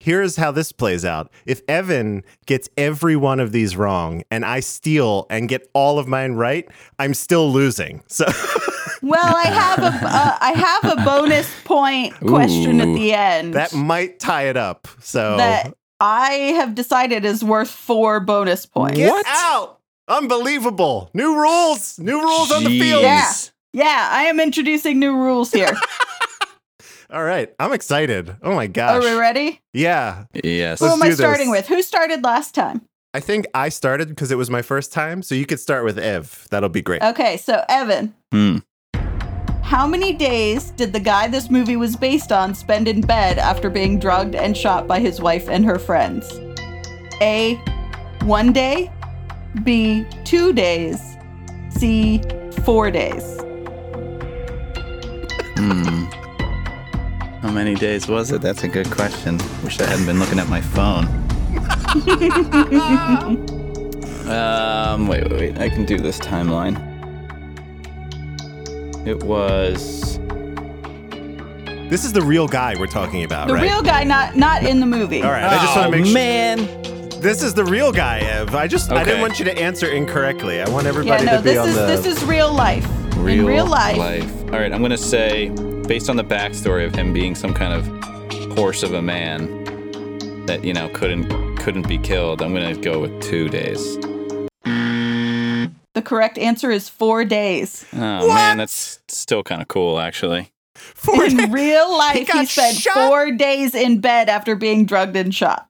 [0.00, 1.30] here's how this plays out.
[1.46, 6.08] If Evan gets every one of these wrong and I steal and get all of
[6.08, 8.02] mine right, I'm still losing.
[8.08, 8.24] So
[9.02, 12.92] Well, I have a uh, I have a bonus point question Ooh.
[12.92, 14.88] at the end that might tie it up.
[15.00, 18.96] So that I have decided is worth four bonus points.
[18.98, 19.78] get out.
[20.08, 21.10] Unbelievable.
[21.14, 21.98] New rules.
[21.98, 23.02] New rules on the field.
[23.02, 23.30] Yeah.
[23.72, 25.70] Yeah, I am introducing new rules here.
[27.10, 27.52] All right.
[27.58, 28.36] I'm excited.
[28.42, 28.96] Oh my gosh.
[28.96, 29.60] Are we ready?
[29.72, 30.24] Yeah.
[30.44, 30.78] Yes.
[30.80, 31.18] Who Let's am I do this.
[31.18, 31.66] starting with?
[31.68, 32.82] Who started last time?
[33.12, 35.22] I think I started because it was my first time.
[35.22, 36.46] So you could start with Ev.
[36.50, 37.02] That'll be great.
[37.02, 38.58] Okay, so Evan, Hmm.
[39.70, 43.70] How many days did the guy this movie was based on spend in bed after
[43.70, 46.40] being drugged and shot by his wife and her friends?
[47.22, 47.54] A.
[48.22, 48.90] One day.
[49.62, 50.04] B.
[50.24, 51.16] Two days.
[51.68, 52.20] C.
[52.64, 53.40] Four days.
[55.54, 56.06] Hmm.
[57.40, 58.42] How many days was it?
[58.42, 59.38] That's a good question.
[59.62, 61.06] Wish I hadn't been looking at my phone.
[64.28, 65.58] um, wait, wait, wait.
[65.58, 66.89] I can do this timeline.
[69.06, 70.18] It was.
[71.88, 73.48] This is the real guy we're talking about, right?
[73.48, 73.62] The right?
[73.62, 75.22] real guy, not not in the movie.
[75.22, 75.42] All right.
[75.44, 76.10] I just want to oh, make sure.
[76.10, 77.20] Oh, man.
[77.20, 78.54] This is the real guy, Ev.
[78.54, 79.20] I just I didn't Okay.
[79.20, 80.60] want you to answer incorrectly.
[80.62, 81.86] I want Yeah, everybody no, to be this on is the.
[81.86, 82.86] this is real life.
[83.16, 83.98] Real, in real life.
[83.98, 85.50] All right, I'm gonna say,
[85.86, 90.64] based on the backstory of him being some kind of horse of a man that
[90.64, 93.98] you know couldn't couldn't be killed, I'm gonna go with two days.
[96.00, 97.84] The correct answer is four days.
[97.92, 100.50] Oh man, that's still kind of cool, actually.
[100.74, 101.50] Four in days.
[101.50, 102.94] real life, he, got spent shot?
[102.94, 105.68] four days in bed after being drugged and shot.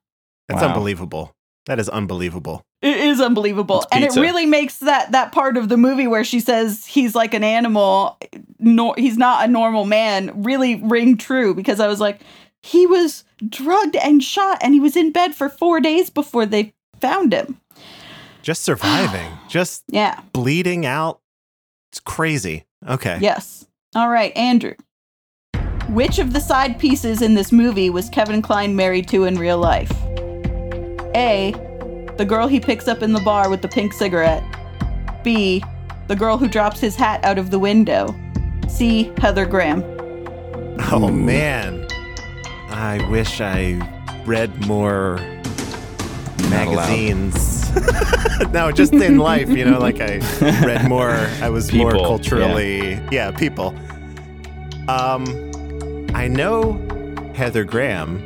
[0.48, 0.68] That's Wow.
[0.68, 1.34] unbelievable.
[1.66, 2.62] That is unbelievable.
[2.80, 6.38] It is unbelievable, and it really makes that that part of the movie where she
[6.38, 8.16] says he's like an animal,
[8.60, 12.20] nor he's not a normal man, really ring true because I was like,
[12.62, 16.72] he was drugged and shot, and he was in bed for four days before they
[17.00, 17.60] found him.
[18.42, 20.20] Just surviving, just Yeah.
[20.32, 21.20] bleeding out.
[21.92, 22.64] It's crazy.
[22.88, 23.18] Okay.
[23.20, 23.66] Yes.
[23.94, 24.74] All right, Andrew.
[25.88, 29.58] Which of the side pieces in this movie was Kevin Kline married to in real
[29.58, 29.90] life?
[31.16, 31.52] A.
[32.16, 34.44] The girl he picks up in the bar with the pink cigarette.
[35.24, 35.62] B.
[36.06, 38.14] The girl who drops his hat out of the window.
[38.68, 39.12] C.
[39.18, 39.82] Heather Graham.
[40.92, 41.86] Oh man,
[42.68, 43.80] I wish I
[44.24, 45.16] read more
[46.50, 46.86] Not allowed.
[47.74, 48.52] Magazines.
[48.52, 50.18] no, just in life, you know, like I
[50.64, 51.10] read more.
[51.10, 53.30] I was more People, culturally, yeah.
[53.30, 53.74] people.
[54.88, 55.24] Um,
[56.14, 56.72] I know
[57.34, 58.24] Heather Graham.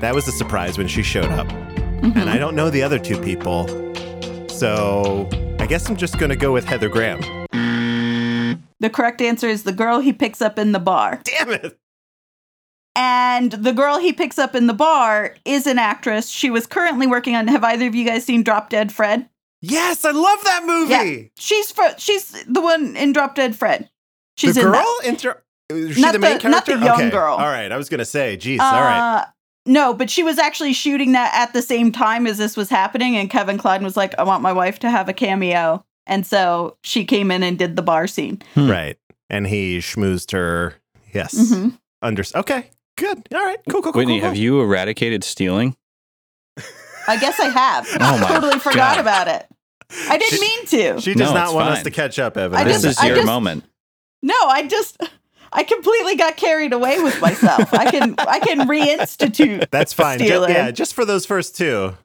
[0.00, 1.48] That was a surprise when she showed up.
[1.48, 2.18] Mm-hmm.
[2.18, 3.66] And I don't know the other two people.
[4.48, 7.20] So I guess I'm just going to go with Heather Graham.
[8.80, 11.20] The correct answer is the girl he picks up in the bar.
[11.24, 11.78] Damn it.
[13.00, 16.28] And the girl he picks up in the bar is an actress.
[16.28, 17.46] She was currently working on.
[17.46, 19.28] Have either of you guys seen Drop Dead Fred?
[19.62, 20.90] Yes, I love that movie.
[20.90, 23.88] Yeah, she's fr- she's the one in Drop Dead Fred.
[24.36, 24.74] She's the in girl?
[25.02, 25.02] that.
[25.08, 26.86] Inter- is she Not the main the- not the character?
[26.86, 27.10] young Okay.
[27.10, 27.34] girl.
[27.34, 27.70] All right.
[27.70, 28.58] I was going to say, geez.
[28.60, 29.18] all right.
[29.20, 29.24] Uh,
[29.66, 33.16] No, but she was actually shooting that at the same time as this was happening,
[33.16, 36.76] and Kevin Kline was like, "I want my wife to have a cameo," and so
[36.82, 38.40] she came in and did the bar scene.
[38.56, 38.96] Right.
[39.28, 40.74] And he schmoozed her.
[41.12, 41.34] Yes.
[41.34, 41.78] Mhm.
[42.00, 42.70] Under- okay.
[42.98, 43.28] Good.
[43.34, 43.58] All right.
[43.70, 44.00] Cool, cool, cool.
[44.00, 44.42] Whitney, cool, have cool.
[44.42, 45.76] you eradicated stealing?
[47.06, 47.88] I guess I have.
[48.00, 49.00] Oh my totally forgot God.
[49.00, 49.46] about it.
[50.10, 51.00] I didn't She- mean to.
[51.00, 52.62] She does No, not it's want us to catch up, Evan.
[52.66, 53.64] This is your just- moment.
[54.22, 54.98] No, I just
[55.52, 57.72] I completely got carried away with myself.
[57.72, 59.68] I can I can reinstitute.
[59.70, 60.18] That's fine.
[60.18, 60.50] Ju- stealing.
[60.50, 61.96] yeah, just for those first two.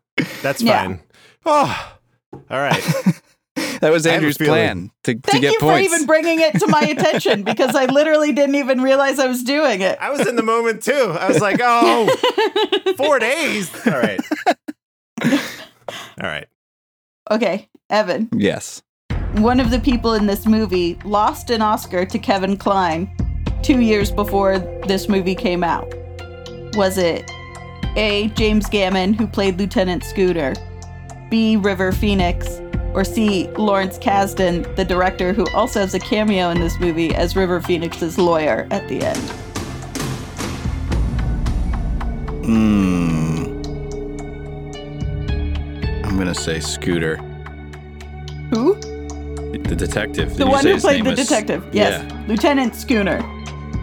[0.41, 0.83] That's Yeah.
[0.83, 0.99] fine.
[1.45, 1.93] Oh,
[2.33, 2.81] all right.
[3.83, 6.39] That was I have a Andrew's plan to, to Thank get you for even bringing
[6.39, 9.97] it to my attention because I literally didn't even realize I was doing it.
[9.99, 11.13] I was in the moment too.
[11.19, 12.07] I was like, oh,
[12.97, 13.69] four days.
[13.85, 14.21] All right.
[15.21, 16.47] All right.
[17.29, 18.29] Okay, Evan.
[18.31, 18.81] yes.
[19.33, 23.13] One of the people in this movie lost an Oscar to Kevin Kline
[23.63, 25.93] two years before this movie came out.
[26.75, 27.29] Was it
[27.97, 28.29] A.
[28.35, 30.53] James Gammon, who played Lieutenant Scooter,
[31.29, 31.57] B.
[31.57, 32.61] River Phoenix,
[32.93, 37.35] or see Lawrence Kasdan, the director who also has a cameo in this movie as
[37.35, 39.19] River Phoenix's lawyer at the end?
[42.45, 43.43] Hmm.
[46.05, 47.17] I'm gonna say Scooter,
[48.53, 48.75] Who?
[48.75, 50.29] the detective.
[50.29, 51.63] Did The one who played the was- detective.
[51.71, 52.03] Yes.
[52.27, 53.19] Lieutenant Schooner.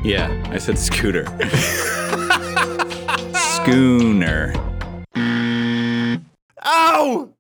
[0.05, 0.51] Yeah, yeah.
[0.51, 1.25] I said Scooter.
[3.35, 4.55] Schooner.
[6.64, 7.31] Oh,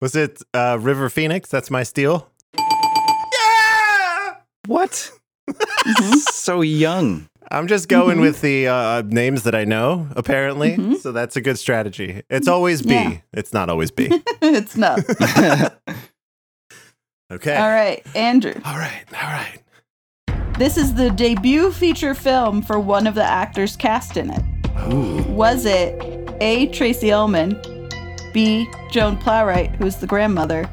[0.00, 1.48] was it uh, River Phoenix?
[1.50, 2.30] That's my steal.
[2.58, 4.34] Yeah.
[4.66, 5.10] What?
[5.48, 6.12] Mm-hmm.
[6.32, 7.28] so young.
[7.50, 8.20] I'm just going Mhm.
[8.22, 10.76] with the uh, names that I know, apparently.
[10.76, 10.96] Mhm.
[10.98, 12.22] So that's a good strategy.
[12.30, 12.94] It's always B.
[12.94, 13.18] Yeah.
[13.34, 14.08] It's not always B.
[14.42, 15.00] it's not.
[17.32, 17.56] Okay.
[17.56, 18.52] All right, Andrew.
[18.66, 19.02] All right.
[19.14, 19.58] All right.
[20.58, 25.26] This is the debut feature film for one of the actors cast in it.
[25.30, 26.00] Was it
[26.42, 26.66] A.
[26.68, 27.58] Tracey Ullman,
[28.34, 28.68] B.
[28.90, 30.68] Joan Plowright, who's the grandmother,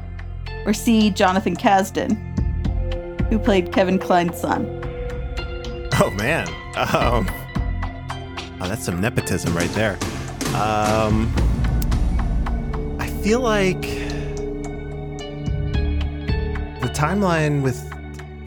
[0.66, 1.08] or C.
[1.08, 2.18] Jonathan Kasdan,
[3.30, 4.66] who played Kevin Kline's son?
[5.98, 6.48] Oh man.
[6.76, 7.30] Um,
[8.60, 9.98] oh, that's some nepotism right there.
[10.54, 11.32] Um,
[12.98, 13.82] I feel like
[16.80, 17.88] the timeline with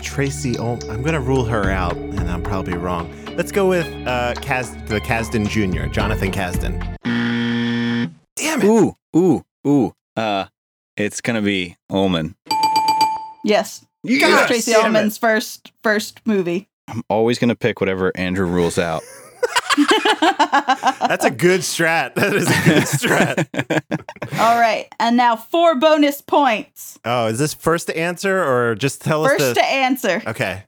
[0.01, 0.59] Tracey.
[0.59, 3.13] I'm gonna rule her out, and I'm probably wrong.
[3.35, 6.95] Let's go with uh, Kaz, the Kasdan Jr., Jonathan Kasdan.
[8.59, 8.71] Damn it!
[8.71, 9.93] Ooh, ooh, ooh.
[10.15, 10.45] Uh,
[10.97, 12.35] it's gonna be Ullman.
[13.43, 14.99] Yes, it Gosh, was Tracey damn it.
[14.99, 16.69] Ullman's first first movie.
[16.87, 19.03] I'm always gonna pick whatever Andrew rules out.
[19.77, 22.15] That's a good strat.
[22.15, 23.81] That is a good strat.
[24.39, 26.97] All right, and now four bonus points.
[27.03, 29.53] Oh, is this first to answer or just tell us First the?
[29.55, 30.21] to answer.
[30.27, 30.63] okay.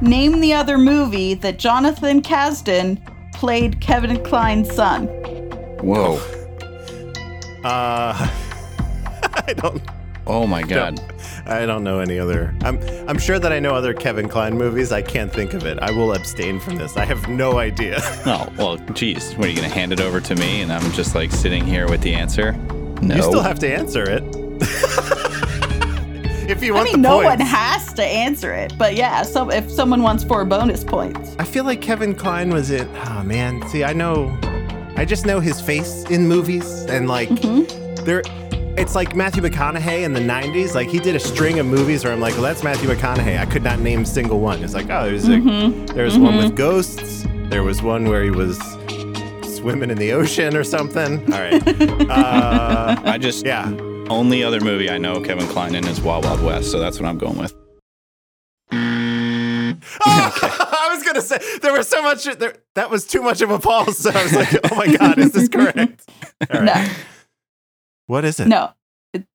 [0.00, 3.00] Name the other movie that Jonathan Kasdan
[3.34, 5.06] played Kevin Kline's son.
[5.82, 6.20] Whoa.
[7.64, 8.14] Uh,
[9.46, 9.82] I don't.
[10.26, 11.00] Oh my god.
[11.46, 12.54] I don't know any other.
[12.62, 14.92] I'm I'm sure that I know other Kevin Kline movies.
[14.92, 15.78] I can't think of it.
[15.80, 16.98] I will abstain from this.
[16.98, 18.00] I have no idea.
[18.26, 19.32] Oh well, geez.
[19.34, 21.88] What are you gonna hand it over to me, and I'm just like sitting here
[21.88, 22.52] with the answer?
[23.00, 23.14] No.
[23.16, 24.22] You still have to answer it.
[26.50, 27.38] if you want I mean, the no points.
[27.38, 31.44] one has to answer it, but yeah, so if someone wants four bonus points, I
[31.44, 32.86] feel like Kevin Kline was in.
[33.06, 34.36] Oh man, see, I know.
[34.98, 38.04] I just know his face in movies, and like Mm-hmm.
[38.04, 38.22] there.
[38.76, 40.74] It's like Matthew McConaughey in the '90s.
[40.74, 43.36] Like he did a string of movies where I'm like, well, that's Matthew McConaughey.
[43.38, 44.62] I could not name a single one.
[44.62, 45.86] It's like, oh, there's a, Mm-hmm.
[45.86, 47.26] there was one with ghosts.
[47.50, 48.56] There was one where he was
[49.56, 51.20] swimming in the ocean or something.
[51.32, 51.62] All right.
[52.08, 53.66] Uh, I just yeah.
[54.10, 57.06] only other movie I know Kevin Kline in is Wild Wild West, so that's what
[57.08, 57.54] I'm going with.
[60.04, 60.67] I
[61.18, 62.24] was gonna say there was so much.
[62.24, 63.98] There, that was too much of a pause.
[63.98, 66.08] So I was like, oh my god, is this correct?
[66.52, 66.64] All right.
[66.64, 66.88] no,
[68.06, 68.48] What is it?
[68.48, 68.70] no,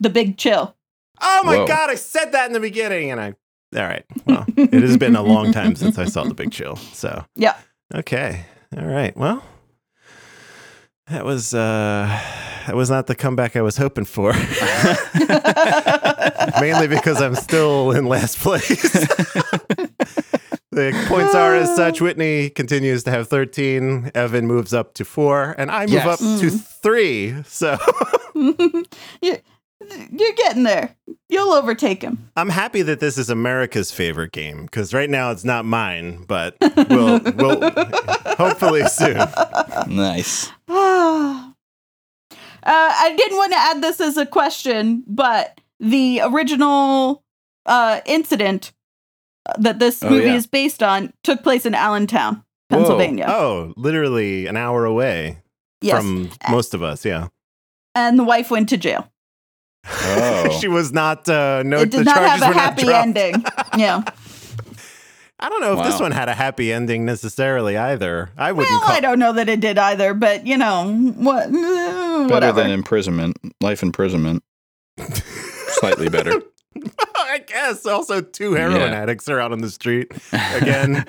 [0.00, 0.74] the Big Chill.
[1.20, 1.66] Oh my Whoa.
[1.66, 3.34] god, I said that in the beginning, and I.
[3.76, 4.04] All right.
[4.26, 6.76] Well, it has been a long time since I saw the Big Chill.
[6.76, 7.56] So Yeah,
[7.94, 8.46] okay.
[8.76, 9.16] All right.
[9.16, 9.42] Well,
[11.08, 12.06] that was uh
[12.66, 14.32] that was not the comeback I was hoping for.
[16.60, 18.94] Mainly because I'm still in last place.
[20.74, 22.00] The points are as such.
[22.00, 24.10] Whitney continues to have 13.
[24.14, 26.06] Evan moves up to four, and I move Yes.
[26.22, 27.34] up to three.
[27.44, 27.76] So
[28.34, 29.38] you're,
[30.10, 30.96] you're getting there.
[31.28, 32.30] You'll overtake him.
[32.36, 36.56] I'm happy that this is America's favorite game because right now it's not mine, but
[36.88, 37.70] we'll, we'll
[38.36, 39.16] hopefully soon.
[39.88, 40.48] Nice.
[40.68, 41.50] uh,
[42.66, 47.22] I didn't want to add this as a question, but the original
[47.66, 48.72] uh, incident
[49.58, 50.34] that this Oh, movie yeah.
[50.34, 53.26] is based on took place in Allentown, Pennsylvania.
[53.28, 55.38] Oh, literally an hour away
[55.80, 55.98] yes.
[55.98, 57.04] from most of us.
[57.04, 57.28] Yeah.
[57.94, 59.10] and the wife went to jail.
[59.86, 60.58] Oh.
[60.60, 61.28] she was not.
[61.28, 63.44] Uh, no, it the did not charges have a happy ending.
[63.76, 64.02] yeah.
[65.40, 68.30] I don't know if this one had a happy ending necessarily either.
[68.38, 68.92] I wouldn't Well, call.
[68.96, 71.48] I don't know that it did either, but you know what?
[71.48, 72.62] eh, Better Whatever.
[72.62, 74.42] than imprisonment, life imprisonment.
[75.68, 76.40] Slightly better.
[77.16, 79.02] I guess also two heroin Yeah.
[79.02, 81.04] addicts are out on the street again.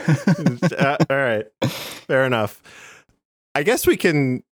[0.78, 2.62] Uh, all right, fair enough.
[3.54, 4.44] I guess we can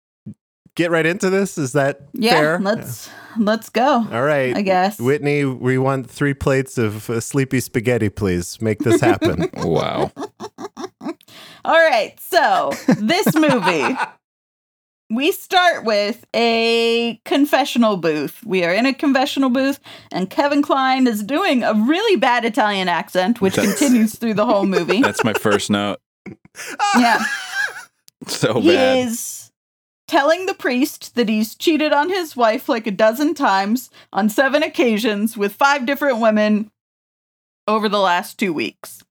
[0.75, 1.59] get right into this.
[1.59, 2.59] Is that yeah, fair?
[2.61, 4.07] let's let's go.
[4.11, 4.99] All right, I guess.
[5.01, 8.61] Whitney, we want three plates of uh, sleepy spaghetti, please.
[8.61, 9.49] Make this happen.
[9.57, 10.11] wow.
[11.65, 13.97] All right, so this movie,
[15.15, 18.43] we start with a confessional booth.
[18.45, 19.79] We are in a confessional booth,
[20.11, 24.47] and Kevin Kline is doing a really bad Italian accent, which That's- continues through the
[24.47, 25.03] whole movie.
[25.03, 25.99] That's my first note.
[26.81, 27.01] Ah!
[27.01, 27.25] yeah,
[28.29, 28.99] So he bad.
[29.09, 29.51] is
[30.09, 34.63] telling the priest that he's cheated on his wife like a dozen times on seven
[34.63, 36.71] occasions with five different women
[37.67, 39.03] over the last two weeks.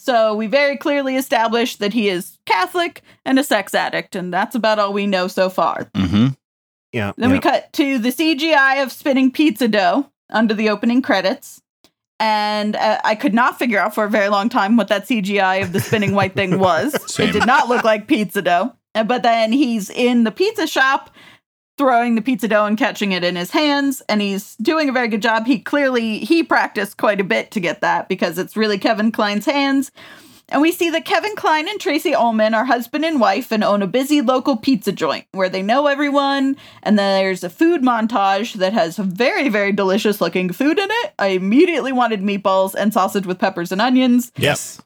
[0.00, 4.54] So we very clearly established that he is Catholic and a sex addict, and that's
[4.54, 5.90] about all we know so far.
[5.94, 6.28] Mm-hmm.
[6.90, 7.12] yeah.
[7.18, 7.36] Then yeah.
[7.36, 11.60] we cut to the CGI of spinning pizza dough under the opening credits.
[12.18, 15.62] And uh, I could not figure out for a very long time what that CGI
[15.62, 16.96] of the spinning white thing was.
[17.12, 17.28] Same.
[17.28, 18.74] It did not look like pizza dough.
[18.94, 21.10] Uh, But then he's in the pizza shop
[21.80, 25.08] throwing the pizza dough and catching it in his hands and he's doing a very
[25.08, 25.46] good job.
[25.46, 29.46] He clearly he practiced quite a bit to get that because it's really Kevin Kline's
[29.46, 29.90] hands.
[30.50, 33.80] And we see that Kevin Kline and Tracey Ullman are husband and wife and own
[33.80, 36.58] a busy local pizza joint where they know everyone.
[36.82, 41.14] And then there's a food montage that has very, very delicious looking food in it.
[41.18, 44.32] I immediately wanted meatballs and sausage with peppers and onions.
[44.36, 44.82] yes.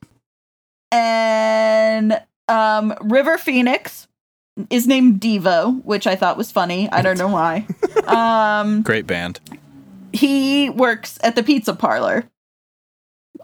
[0.93, 4.07] And um, River Phoenix
[4.71, 6.89] is named Devo, which I thought was funny.
[6.91, 7.67] I don't know why.
[8.05, 9.41] Um, Great band.
[10.13, 12.25] he works at the pizza parlor.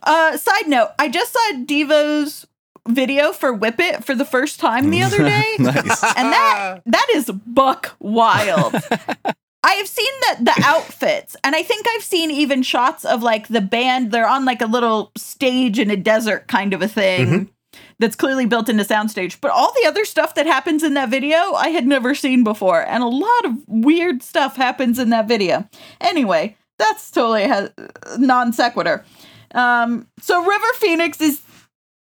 [0.03, 2.47] Uh, side note, I just saw Devo's
[2.87, 5.45] video for Whip It for the first time the other day.
[5.59, 6.03] nice.
[6.15, 8.75] And that that is buck wild.
[9.63, 13.49] I have seen the the outfits, and I think I've seen even shots of like
[13.49, 14.11] the band.
[14.13, 17.49] They're on like a little stage in a desert kind of a thing
[18.01, 19.37] that's clearly built into soundstage.
[19.41, 22.85] But all the other stuff that happens in that video, I had never seen before,
[22.85, 25.69] and a lot of weird stuff happens in that video.
[26.01, 27.69] Anyway, that's totally ha-
[28.19, 29.05] non sequitur.
[29.55, 31.43] Um, so River Phoenix is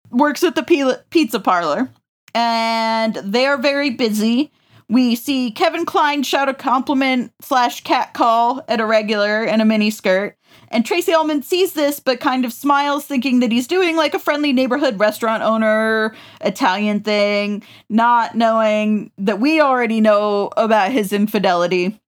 [0.10, 1.90] works at the pi- pizza parlor,
[2.34, 4.52] and they are very busy.
[4.88, 9.66] We see Kevin Kline shout a compliment slash cat call at a regular in a
[9.66, 10.36] mini skirt.
[10.72, 14.20] And Tracey Ullman sees this, but kind of smiles, thinking that he's doing like a
[14.20, 22.00] friendly neighborhood restaurant owner Italian thing, not knowing that we already know about his infidelity.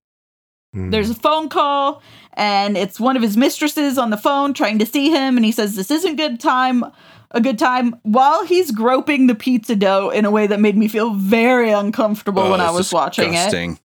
[0.74, 0.90] Hmm.
[0.90, 2.02] There's a phone call,
[2.34, 5.52] and it's one of his mistresses on the phone trying to see him, and he
[5.52, 6.86] says this isn't a good time,
[7.32, 10.88] a good time, while he's groping the pizza dough in a way that made me
[10.88, 13.80] feel very uncomfortable oh, when Oh, I it's was watching it.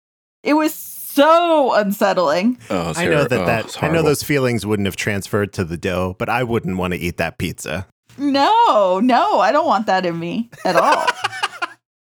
[0.44, 0.74] It was
[1.16, 2.60] so unsettling.
[2.70, 5.78] Oh, I know that oh, that I know those feelings wouldn't have transferred to the
[5.78, 7.88] dough, but I wouldn't want to eat that pizza.
[8.18, 11.06] No, no, I don't want that in me at all.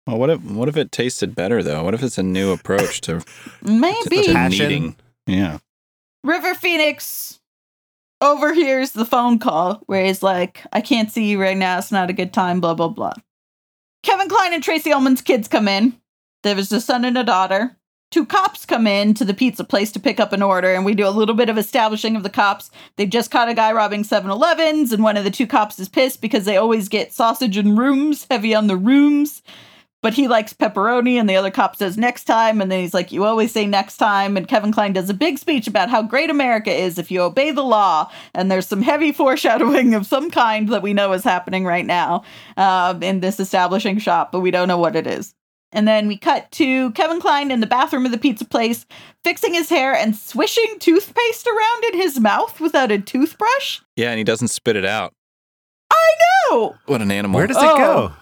[0.06, 1.84] Well, what if what if it tasted better though?
[1.84, 3.22] What if it's a new approach to,
[3.62, 4.22] Maybe.
[4.24, 4.68] to Passion.
[4.68, 4.96] kneading?
[5.26, 5.58] Yeah.
[6.24, 7.38] River Phoenix
[8.20, 11.78] overhears the phone call where he's like, I can't see you right now.
[11.78, 13.12] It's not a good time, blah, blah, blah.
[14.02, 15.96] Kevin Kline and Tracey Ullman's kids come in.
[16.42, 17.76] There was a son and a daughter.
[18.10, 20.94] Two cops come in to the pizza place to pick up an order, and we
[20.94, 22.70] do a little bit of establishing of the cops.
[22.96, 25.88] They've just caught a guy robbing 7 Elevens, and one of the two cops is
[25.88, 29.42] pissed because they always get sausage and rooms, heavy on the rooms
[30.02, 33.12] but he likes pepperoni and the other cop says next time and then he's like
[33.12, 36.30] you always say next time and kevin kline does a big speech about how great
[36.30, 40.68] america is if you obey the law and there's some heavy foreshadowing of some kind
[40.68, 42.22] that we know is happening right now
[42.56, 45.34] um, in this establishing shop but we don't know what it is
[45.72, 48.86] and then we cut to Kevin Kline in the bathroom of the pizza place,
[49.24, 53.80] fixing his hair and swishing toothpaste around in his mouth without a toothbrush.
[53.96, 55.12] Yeah, and he doesn't spit it out.
[55.92, 56.12] I
[56.50, 56.76] know.
[56.86, 57.36] What an animal.
[57.38, 58.12] Where does it Oh.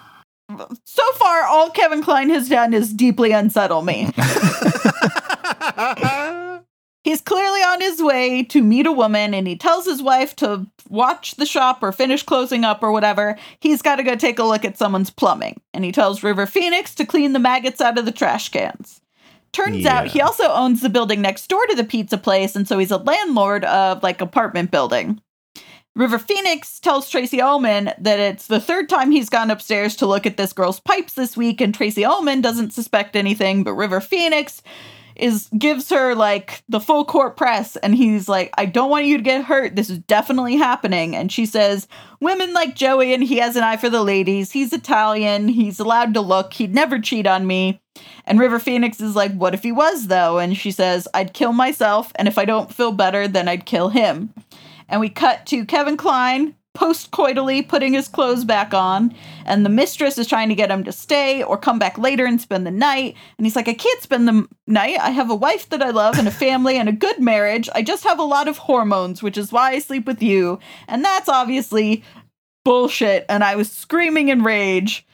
[0.51, 0.69] go?
[0.85, 4.11] So far, all Kevin Kline has done is deeply unsettle me.
[7.09, 10.67] He's clearly on his way to meet a woman and he tells his wife to
[10.91, 13.39] watch the shop or finish closing up or whatever.
[13.61, 15.59] He's got to go take a look at someone's plumbing.
[15.73, 19.01] And he tells River Phoenix to clean the maggots out of the trash cans.
[19.53, 22.79] Turns out he also owns the building next door to the pizza place, and so
[22.79, 25.23] he's a landlord of like apartment building.
[25.97, 30.27] River Phoenix tells Tracey Ullman that it's the third time he's gone upstairs to look
[30.27, 34.63] at this girl's pipes this week, and Tracey Ullman doesn't suspect anything, but River Phoenix
[35.19, 39.17] is gives her like the full court press and he's like I don't want you
[39.17, 39.77] to get hurt.
[39.77, 41.17] This is definitely happening.
[41.17, 41.89] And she says
[42.21, 44.53] women like Joey and he has an eye for the ladies.
[44.53, 45.49] He's Italian.
[45.49, 46.55] He's allowed to look.
[46.55, 47.81] He'd never cheat on me.
[48.25, 50.39] And River Phoenix is like what if he was though?
[50.39, 53.89] And she says I'd kill myself and if I don't feel better then I'd kill
[53.89, 54.33] him.
[54.89, 59.13] And we cut to Kevin Kline post-coitally putting his clothes back on
[59.45, 62.41] and the mistress is trying to get him to stay or come back later and
[62.41, 63.17] spend the night.
[63.37, 64.97] And he's like i can't spend the night.
[65.01, 67.69] I have a wife that i love and a family and a good marriage.
[67.75, 70.61] I just have a lot of hormones which is why i sleep with you.
[70.87, 72.05] And that's obviously
[72.65, 75.07] bullshit and i was screaming in rage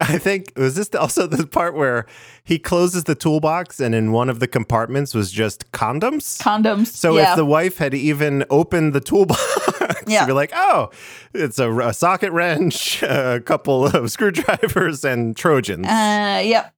[0.00, 2.06] I think was this also the part where
[2.42, 6.38] he closes the toolbox and in one of the compartments was just condoms.
[6.40, 9.40] condoms so yeah if the wife had even opened the toolbox,
[10.06, 10.20] Yeah.
[10.22, 10.90] you'd be like, "Oh,
[11.34, 16.72] it's a, a socket wrench, a couple of screwdrivers, and Trojans." uh yep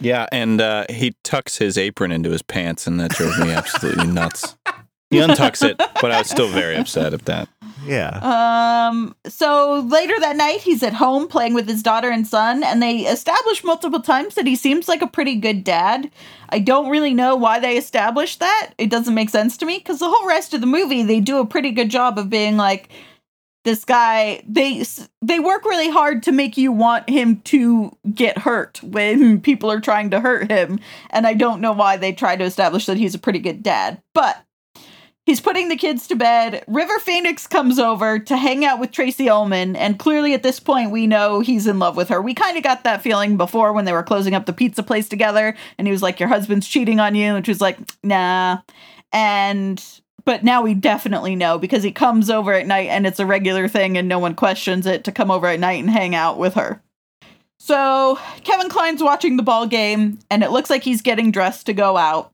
[0.00, 4.06] Yeah, and uh, he tucks his apron into his pants, and that drove me absolutely
[4.06, 4.56] nuts.
[5.10, 7.48] He untucks it, but I was still very upset at that.
[7.84, 12.62] Yeah, Um, so later that night, he's at home playing with his daughter and son,
[12.62, 16.10] and they establish multiple times that he seems like a pretty good dad.
[16.48, 18.72] I don't really know why they established that.
[18.78, 21.38] It doesn't make sense to me because the whole rest of the movie, they do
[21.38, 22.90] a pretty good job of being like,
[23.64, 24.82] this guy they
[25.20, 29.80] they work really hard to make you want him to get hurt when people are
[29.80, 30.78] trying to hurt him
[31.10, 34.00] and i don't know why they try to establish that he's a pretty good dad
[34.14, 34.42] but
[35.30, 36.64] He's putting the kids to bed.
[36.66, 40.90] River Phoenix comes over to hang out with Tracey Ullman, and clearly at this point
[40.90, 42.20] we know he's in love with her.
[42.20, 45.08] We kind of got that feeling before when they were closing up the pizza place
[45.08, 48.58] together, and he was like, Your husband's cheating on you, and she was like, Nah.
[49.12, 49.80] And
[50.24, 53.68] but now we definitely know because he comes over at night and it's a regular
[53.68, 56.54] thing and no one questions it to come over at night and hang out with
[56.54, 56.82] her.
[57.60, 61.72] So Kevin Kline's watching the ball game, and it looks like he's getting dressed to
[61.72, 62.32] go out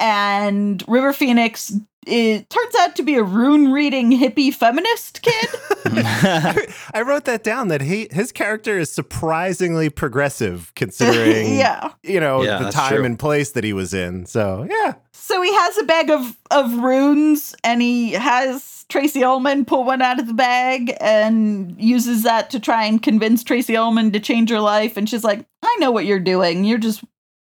[0.00, 1.72] and River Phoenix
[2.06, 5.48] it turns out to be a rune reading hippie feminist kid.
[6.94, 7.68] I wrote that down.
[7.68, 11.92] That he his character is surprisingly progressive, considering yeah.
[12.02, 13.04] you know Yeah, the time true.
[13.04, 14.26] and place that he was in.
[14.26, 19.64] So yeah, So he has a bag of of runes and he has Tracey Ullman
[19.64, 24.10] pull one out of the bag and uses that to try and convince Tracey Ullman
[24.12, 26.64] to change her life and she's like, "I know what you're doing.
[26.64, 27.04] You're just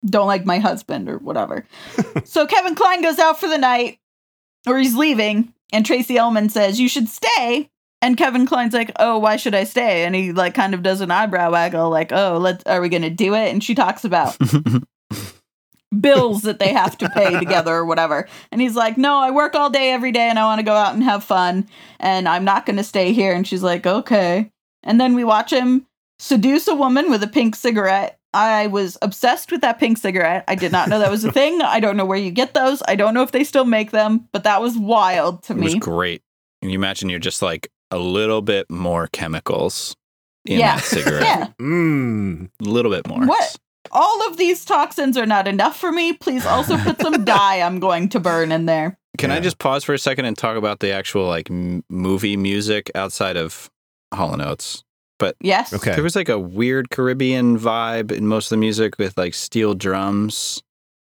[0.06, 1.66] don't like my husband or whatever."
[2.26, 4.00] so Kevin Kline goes out for the night
[4.68, 7.70] or he's leaving and Tracey Ullman says, "You should stay."
[8.02, 11.02] And Kevin Kline's like, "Oh, why should I stay?" And he like kind of does
[11.02, 14.04] an eyebrow waggle like, "Oh, let's are we going to do it?" And she talks
[14.04, 14.38] about
[16.00, 18.28] bills that they have to pay together or whatever.
[18.52, 20.74] And he's like, No, I work all day every day and I want to go
[20.74, 21.68] out and have fun
[22.00, 23.34] and I'm not going to stay here.
[23.34, 24.52] And she's like, Okay.
[24.84, 25.88] And then we watch him
[26.20, 28.20] seduce a woman with a pink cigarette.
[28.36, 30.44] I was obsessed with that pink cigarette.
[30.48, 31.62] I did not know that was a thing.
[31.62, 32.84] I don't know where you get those.
[32.88, 35.62] I don't know if they still make them, but that was wild to me.
[35.62, 36.22] It was great.
[36.62, 39.96] Can you imagine you're just like a little bit more chemicals
[40.46, 40.76] in Yeah.
[40.76, 41.22] that cigarette?
[41.24, 41.48] Yeah.
[41.62, 42.50] mm.
[42.62, 43.26] A little bit more.
[43.26, 43.56] What?
[43.92, 46.12] All of these toxins are not enough for me.
[46.14, 48.98] Please also put some dye I'm going to burn in there.
[49.18, 52.36] Can I just pause for a second and talk about the actual like m- movie
[52.36, 53.70] music outside of
[54.14, 54.42] Hall and
[55.26, 55.38] Oates?
[55.42, 55.74] Yes.
[55.74, 55.94] Okay.
[55.94, 59.74] There was like a weird Caribbean vibe in most of the music with like steel
[59.74, 60.62] drums.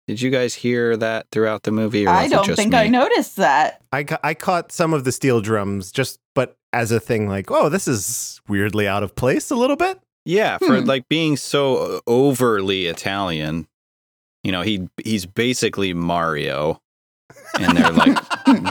[0.08, 2.06] Did you guys hear that throughout the movie?
[2.06, 2.78] Or I don't just think me?
[2.78, 3.80] I noticed that.
[3.92, 7.50] I ca- I caught some of the steel drums just, but as a thing, like,
[7.50, 10.00] oh, this is weirdly out of place a little bit.
[10.24, 10.84] Yeah, for Hmm.
[10.86, 13.68] like being so overly Italian,
[14.42, 16.80] you know, he he's basically Mario,
[17.58, 18.18] and they're like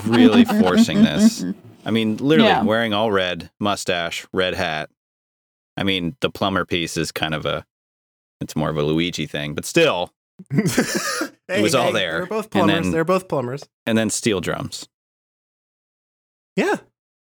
[0.05, 1.45] really forcing this.
[1.85, 2.63] I mean, literally Yeah.
[2.63, 4.89] wearing all red, mustache, red hat.
[5.79, 7.65] I mean, the plumber piece is kind of a,
[8.41, 10.11] it's more of a Luigi thing, but still,
[10.51, 12.11] it was all there.
[12.17, 12.83] They're both plumbers.
[12.83, 13.63] then- they're both plumbers.
[13.85, 14.87] and then steel drums.
[16.55, 16.75] Yeah.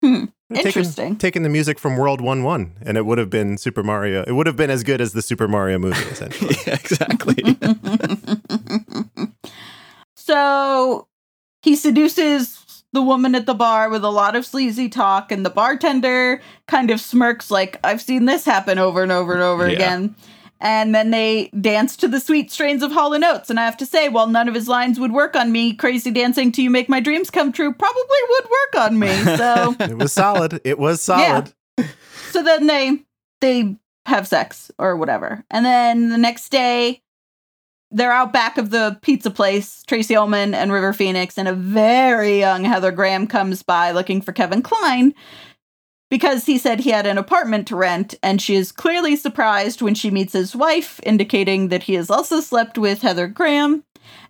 [0.02, 0.26] Hmm.
[0.50, 1.16] They're taking- Interesting.
[1.18, 4.24] Taking the music from World One One, and it would have been Super Mario.
[4.28, 6.56] It would have been as good as the Super Mario movie, essentially.
[6.68, 7.36] yeah, exactly.
[10.16, 11.08] so
[11.62, 12.64] he seduces
[12.96, 16.90] the woman at the bar with a lot of sleazy talk, and the bartender kind
[16.90, 19.74] of smirks, like, I've seen this happen over and over and over Yeah.
[19.76, 20.16] again.
[20.62, 23.50] And then they dance to the sweet strains of Hall and Oates.
[23.52, 26.10] And I have to say, while none of his lines would work on me, crazy
[26.12, 29.10] dancing to you make my dreams come true probably would work on me.
[29.38, 30.62] So It was solid.
[30.64, 31.52] It was solid.
[32.32, 33.00] so then they
[33.42, 33.76] they
[34.06, 35.44] have sex or whatever.
[35.52, 37.02] And then the next day
[37.96, 42.40] they're out back of the pizza place, Tracey Ullman and River Phoenix, and a very
[42.40, 45.14] young Heather Graham comes by looking for Kevin Kline
[46.10, 49.96] because he said he had an apartment to rent, and she is clearly surprised when
[49.96, 53.84] she meets his wife, indicating that he has also slept with Heather Graham.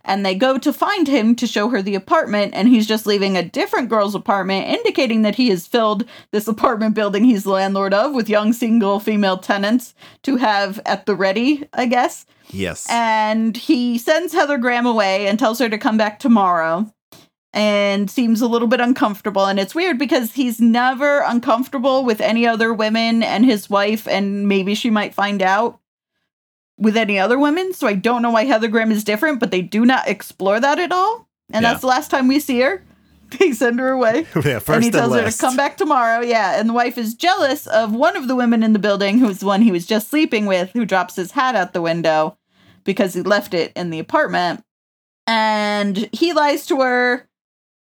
[0.04, 3.36] And they go to find him to show her the apartment, and he's just leaving
[3.36, 7.92] a different girl's apartment, indicating that he has filled this apartment building he's the landlord
[7.92, 9.92] of with young single female tenants
[10.22, 12.24] to have at the ready, I guess.
[12.50, 12.86] Yes.
[12.90, 16.92] And he sends Heather Graham away and tells her to come back tomorrow
[17.52, 19.46] and seems a little bit uncomfortable.
[19.46, 24.46] And it's weird because he's never uncomfortable with any other women and his wife, and
[24.46, 25.80] maybe she might find out
[26.78, 27.72] with any other women.
[27.72, 30.78] So I don't know why Heather Graham is different, but they do not explore that
[30.78, 31.26] at all.
[31.50, 31.70] And Yeah.
[31.70, 32.82] that's the last time we see her.
[33.38, 34.26] They send her away.
[34.36, 36.20] yeah, first and he tells her to come back tomorrow.
[36.20, 36.58] Yeah.
[36.58, 39.46] And the wife is jealous of one of the women in the building, who's the
[39.46, 42.38] one he was just sleeping with, who drops his hat out the window
[42.84, 44.62] because he left it in the apartment.
[45.26, 47.28] And he lies to her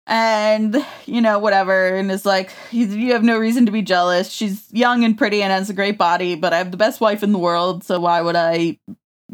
[0.07, 1.95] and, you know, whatever.
[1.95, 4.31] And is like, you have no reason to be jealous.
[4.31, 7.23] She's young and pretty and has a great body, but I have the best wife
[7.23, 7.83] in the world.
[7.83, 8.79] So why would I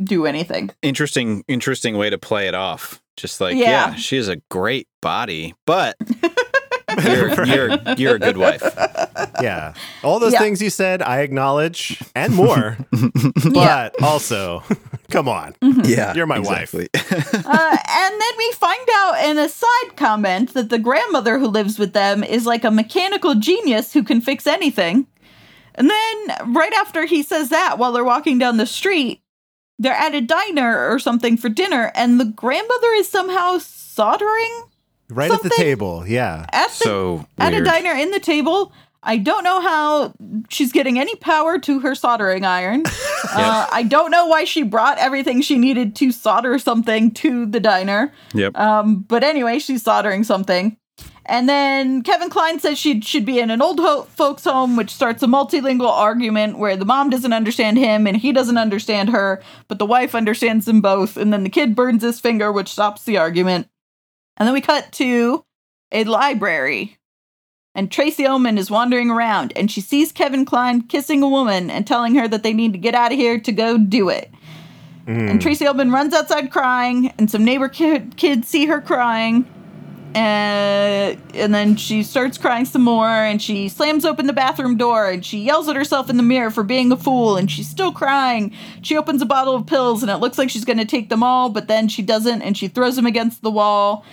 [0.02, 0.70] do anything?
[0.82, 3.02] Interesting, interesting way to play it off.
[3.18, 3.90] Just like, Yeah.
[3.92, 5.96] yeah, she has a great body, but
[7.06, 8.64] you're, you're you're a good wife.
[9.42, 9.74] yeah.
[10.04, 10.40] All those Yeah.
[10.40, 12.78] things you said, I acknowledge and more.
[13.54, 14.64] but also,
[15.10, 15.56] come on.
[15.62, 16.88] Yeah, You're my exactly.
[16.94, 21.78] uh, and then we find out in a side comment that the grandmother who lives
[21.78, 25.06] with them is like a mechanical genius who can fix anything.
[25.76, 29.21] And then right after he says that, while they're walking down the street,
[29.82, 34.64] they're at a diner or something for dinner, and the grandmother is somehow soldering
[35.10, 36.06] Right at the table.
[36.08, 36.46] Yeah.
[36.52, 38.72] at the so at a diner in the table.
[39.04, 40.14] I don't know how
[40.50, 42.84] she's getting any power to her soldering iron.
[43.32, 47.60] uh, I don't know why she brought everything she needed to solder something to the
[47.60, 48.14] diner.
[48.36, 48.56] Yep.
[48.56, 50.78] Um, but anyway, she's soldering something.
[51.32, 54.90] And then Kevin Kline says she should be in an old ho- folks' home, which
[54.90, 59.42] starts a multilingual argument where the mom doesn't understand him and he doesn't understand her,
[59.70, 61.16] but the wife understands them both.
[61.16, 63.70] And then the kid burns his finger, which stops the argument.
[64.36, 65.46] And then we cut to
[65.94, 66.98] a library.
[67.76, 71.88] And Tracey Ullman is wandering around and she sees Kevin Kline kissing a woman and
[71.88, 74.30] telling her that they need to get out of here to go do it.
[75.08, 75.30] Mm.
[75.30, 79.48] And Tracey Ullman runs outside crying, and some neighbor kid, kids see her crying.
[80.14, 85.10] And, and then she starts crying some more, and she slams open the bathroom door,
[85.10, 87.92] and she yells at herself in the mirror for being a fool, and she's still
[87.92, 88.54] crying.
[88.82, 91.24] She opens a bottle of pills, and it looks like she's going to take them
[91.24, 94.06] all, but then she doesn't, and she throws them against the wall.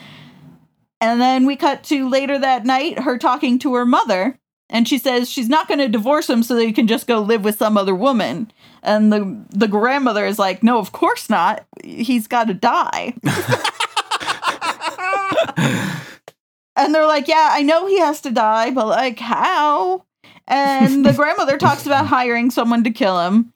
[1.00, 4.38] And then we cut to later that night, her talking to her mother,
[4.70, 7.20] and she says she's not going to divorce him so that he can just go
[7.20, 8.52] live with some other woman.
[8.82, 11.66] And the the grandmother is like, "No, of course not.
[11.82, 13.14] He's got to die."
[16.76, 20.04] and they're like, "Yeah, I know he has to die, but like how?"
[20.46, 23.52] And the grandmother talks about hiring someone to kill him.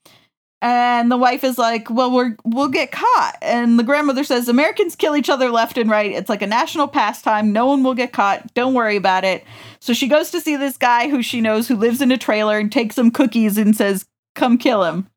[0.60, 4.94] And the wife is like, "Well, we're we'll get caught." And the grandmother says, "Americans
[4.94, 6.12] kill each other left and right.
[6.12, 7.52] It's like a national pastime.
[7.52, 8.54] No one will get caught.
[8.54, 9.44] Don't worry about it."
[9.80, 12.58] So she goes to see this guy who she knows who lives in a trailer
[12.58, 14.06] and takes some cookies and says,
[14.36, 15.08] "Come kill him."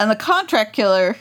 [0.00, 1.16] And the contract killer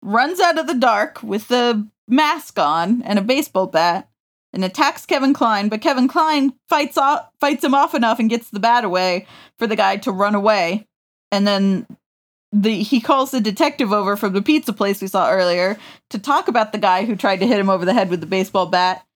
[0.00, 4.08] runs out of the dark with the mask on and a baseball bat
[4.52, 8.50] and attacks Kevin Kline, but Kevin Kline fights off, fights him off enough and gets
[8.50, 9.26] the bat away
[9.58, 10.86] for the guy to run away.
[11.30, 11.86] And then
[12.52, 15.78] the he calls the detective over from the pizza place we saw earlier
[16.10, 18.26] to talk about the guy who tried to hit him over the head with the
[18.26, 19.06] baseball bat.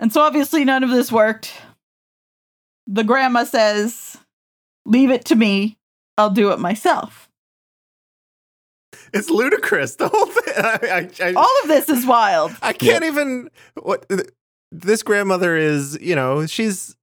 [0.00, 1.52] And so obviously none of this worked.
[2.88, 4.18] The grandma says,
[4.84, 5.78] "Leave it to me.
[6.18, 7.28] I'll do it myself."
[9.12, 9.96] It's ludicrous.
[9.96, 10.54] The whole thing.
[10.56, 12.52] I, I, I, All of this is wild.
[12.62, 13.50] I can't even.
[13.82, 14.10] What
[14.70, 16.96] this grandmother is, you know, she's.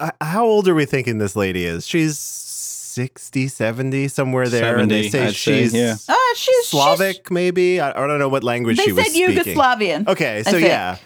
[0.00, 1.86] uh, How old are we thinking this lady is?
[1.86, 4.78] She's 60, 70, somewhere there.
[4.78, 5.96] and they say I'd say, she's yeah.
[6.08, 7.78] Uh, she's Slavic, maybe.
[7.80, 9.54] I, I don't know what language She's, she they was said speaking.
[9.54, 10.08] Yugoslavian.
[10.08, 10.96] Okay, so yeah,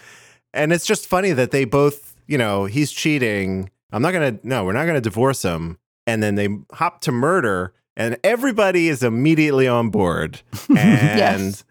[0.53, 3.69] and it's just funny that they both, you know, he's cheating.
[3.91, 4.39] I'm not gonna.
[4.43, 5.77] No, we're not gonna divorce him.
[6.07, 10.41] And then they hop to murder, and everybody is immediately on board.
[10.69, 11.63] And Yes.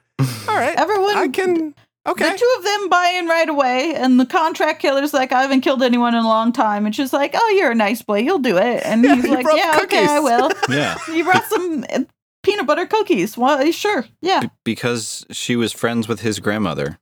[0.48, 1.74] all right, Everyone I can.
[2.08, 2.32] Okay.
[2.32, 5.60] The two of them buy in right away, and the contract killer's like, I haven't
[5.60, 6.86] killed anyone in a long time.
[6.86, 8.20] And she's like, Oh, you're a nice boy.
[8.20, 8.82] You'll do it.
[8.86, 10.50] And Yeah, he's you like, brought Yeah, okay, I will.
[10.70, 10.96] Yeah.
[11.12, 12.00] you brought some uh,
[12.42, 13.36] peanut butter cookies.
[13.36, 14.06] Well, sure.
[14.22, 14.40] Yeah.
[14.40, 16.98] B- because she was friends with his grandmother.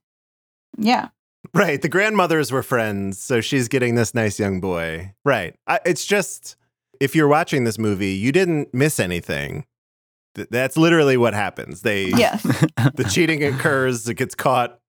[0.77, 1.09] Yeah.
[1.53, 1.81] Right.
[1.81, 5.13] The grandmothers were friends, so she's getting this nice young boy.
[5.23, 5.55] Right.
[5.65, 6.57] I, it's just
[6.99, 9.65] if you're watching this movie, you didn't miss anything.
[10.35, 11.81] Th- that's literally what happens.
[11.81, 12.43] They Yes.
[12.95, 14.79] the cheating occurs, it gets caught.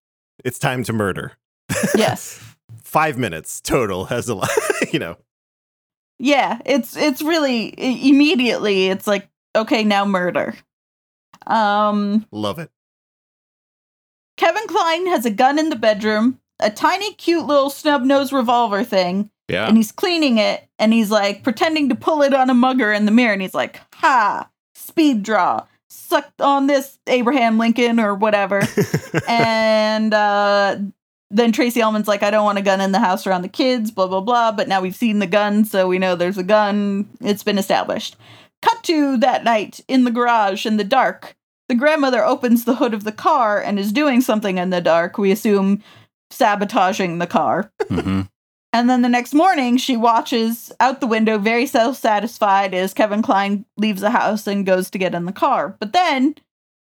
[0.43, 1.33] It's time to murder.
[1.95, 2.43] yes.
[2.83, 4.49] Five minutes total has a lot,
[4.91, 5.17] you know.
[6.19, 6.59] Yeah.
[6.65, 8.87] It's it's really immediately.
[8.87, 10.55] It's like okay, now murder.
[11.47, 12.27] Um.
[12.31, 12.69] Love it.
[14.37, 18.83] Kevin Kline has a gun in the bedroom, a tiny, cute little snub nose revolver
[18.83, 19.67] thing, Yeah.
[19.67, 23.05] and he's cleaning it, and he's like pretending to pull it on a mugger in
[23.05, 28.61] the mirror, and he's like, "Ha, speed draw, Sucked on this, Abraham Lincoln or whatever."
[29.27, 30.77] and uh,
[31.29, 33.91] then Tracey Ullman's like, "I don't want a gun in the house around the kids,"
[33.91, 34.51] blah blah blah.
[34.53, 37.09] But now we've seen the gun, so we know there's a gun.
[37.19, 38.15] It's been established.
[38.61, 41.35] Cut to that night in the garage in the dark.
[41.67, 45.17] The grandmother opens the hood of the car and is doing something in the dark.
[45.17, 45.81] We assume
[46.29, 47.71] sabotaging the car.
[47.89, 48.21] hmm
[48.73, 53.21] And then the next morning, she watches out the window, very self satisfied, as Kevin
[53.21, 55.75] Kline leaves the house and goes to get in the car.
[55.79, 56.35] But then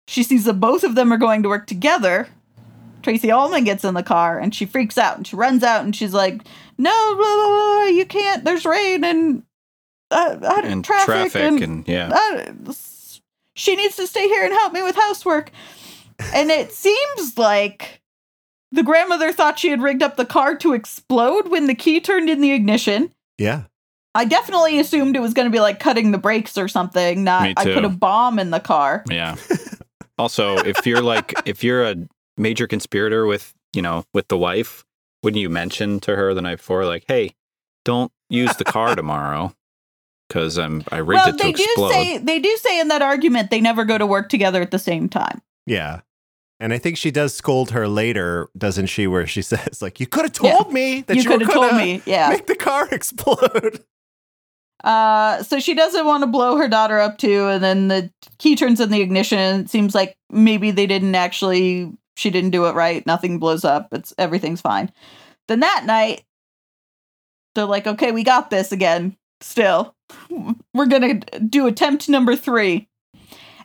[0.06, 2.28] she sees that both of them are going to work together.
[3.02, 5.94] Tracey Ullman gets in the car and she freaks out and she runs out and
[5.96, 6.42] she's like,
[6.76, 8.44] No, blah, blah, blah, you can't.
[8.44, 9.44] There's rain and,
[10.10, 12.10] uh, uh, And traffic, traffic, and, and, yeah.
[12.12, 12.72] uh,
[13.54, 15.50] she needs to stay here and help me with housework.
[16.34, 18.02] And it seems like
[18.72, 22.28] the grandmother thought she had rigged up the car to explode when the key turned
[22.28, 23.12] in the ignition.
[23.38, 23.64] Yeah.
[24.14, 27.24] I definitely assumed it was going to be like cutting the brakes or something.
[27.24, 29.04] Not Me I put a bomb in the car.
[29.08, 29.36] Yeah.
[30.18, 31.96] also, if you're like if you're a
[32.36, 34.84] major conspirator with, you know, with the wife,
[35.22, 37.34] wouldn't you mention to her the night before like, "Hey,
[37.84, 39.54] don't use the car tomorrow
[40.30, 42.88] cuz I'm I rigged well, it to they do explode." say they do say in
[42.88, 45.42] that argument they never go to work together at the same time.
[45.66, 46.00] Yeah.
[46.60, 49.06] And I think she does scold her later, doesn't she?
[49.06, 50.52] Where she says, like, you could have Yeah.
[50.58, 52.28] told me that you you, could have told me, yeah.
[52.30, 53.84] make the car explode.
[54.84, 58.54] Uh, so she doesn't want to blow her daughter up too, and then the key
[58.54, 59.38] turns in the ignition.
[59.38, 61.92] And it seems like maybe they didn't actually.
[62.16, 63.06] She didn't do it right.
[63.06, 63.88] Nothing blows up.
[63.92, 64.90] It's everything's fine.
[65.48, 66.24] Then that night,
[67.54, 69.16] they're like, "Okay, we got this again.
[69.40, 69.94] Still,
[70.74, 71.14] we're gonna
[71.48, 72.88] do attempt number three.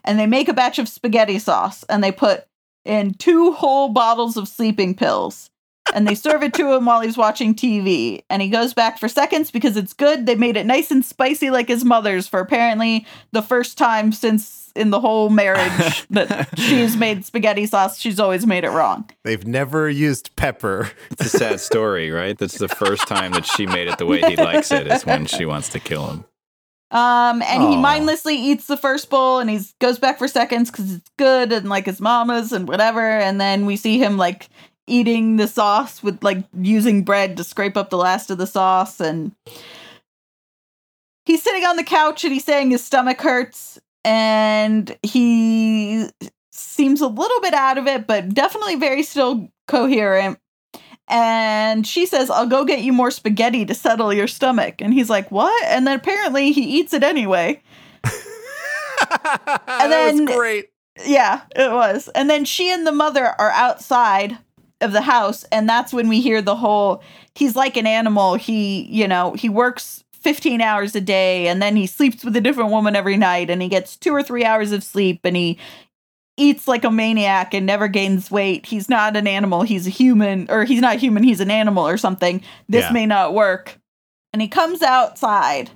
[0.04, 2.46] And they make a batch of spaghetti sauce, and they put
[2.86, 5.50] in two whole bottles of sleeping pills
[5.94, 8.24] and they serve it to him while he's watching TV.
[8.30, 10.26] And he goes back for seconds because it's good.
[10.26, 14.72] They made it nice and spicy like his mother's for apparently the first time since
[14.76, 18.00] in the whole marriage that she's made spaghetti sauce.
[18.00, 19.10] She's always made it wrong.
[19.24, 20.90] They've never used pepper.
[21.12, 22.38] It's a sad story, right?
[22.38, 25.26] That's the first time that she made it the way he likes it is when
[25.26, 26.26] she wants to kill him.
[26.94, 30.94] Um, and he mindlessly eats the first bowl and he goes back for seconds because
[30.94, 33.02] it's good and like his mama's and whatever.
[33.02, 34.48] And then we see him like
[34.86, 39.00] eating the sauce with like using bread to scrape up the last of the sauce.
[39.00, 39.32] And
[41.26, 46.08] he's sitting on the couch and he's saying his stomach hurts and he
[46.52, 50.38] seems a little bit out of it, but definitely very still coherent.
[51.14, 54.82] And she says, I'll go get you more spaghetti to settle your stomach.
[54.82, 55.64] And he's like, What?
[55.66, 57.62] And then apparently he eats it anyway.
[58.04, 60.70] and then- was great.
[61.06, 62.08] Yeah, it was.
[62.10, 64.38] And then she and the mother are outside
[64.82, 65.44] of the house.
[65.46, 67.04] And that's when we hear the whole
[67.36, 68.36] he's like an animal.
[68.36, 72.42] He, you know, he works 15 hours a day and then he sleeps with a
[72.42, 75.58] different woman every night and he gets two or three hours of sleep and he
[76.38, 78.66] eats like a maniac and never gains weight.
[78.66, 79.62] He's not an animal.
[79.62, 81.24] He's a human, or he's not human.
[81.24, 82.42] He's an animal or something.
[82.68, 82.92] This Yeah.
[82.92, 83.78] may not work.
[84.34, 85.70] And he comes outside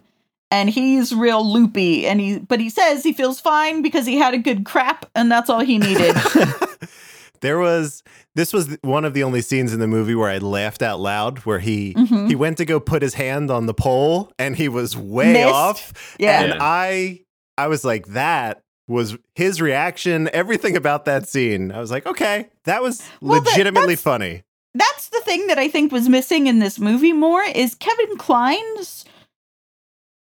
[0.50, 4.34] and he's real loopy and he but he says he feels fine because he had
[4.34, 6.16] a good crap and that's all he needed.
[7.42, 8.02] there was
[8.36, 11.40] this was one of the only scenes in the movie where I laughed out loud
[11.40, 12.28] where he Mhm.
[12.30, 15.54] he went to go put his hand on the pole and he was way Missed.
[15.54, 16.16] off.
[16.20, 16.42] Yeah.
[16.42, 16.58] And Yeah.
[16.62, 17.20] I
[17.60, 21.72] I was like that was his reaction, everything about that scene.
[21.72, 24.44] I was like, okay, that was Well, legitimately that's- funny.
[24.74, 29.04] that's the thing that I think was missing in this movie more is Kevin Kline's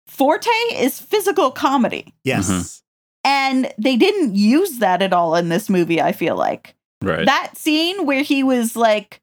[0.08, 2.14] forte is physical comedy.
[2.24, 2.50] Yes.
[2.50, 2.82] Mhm.
[3.26, 6.76] And they didn't use that at all in this movie, I feel like.
[7.02, 7.26] Right.
[7.26, 9.22] That scene where he was like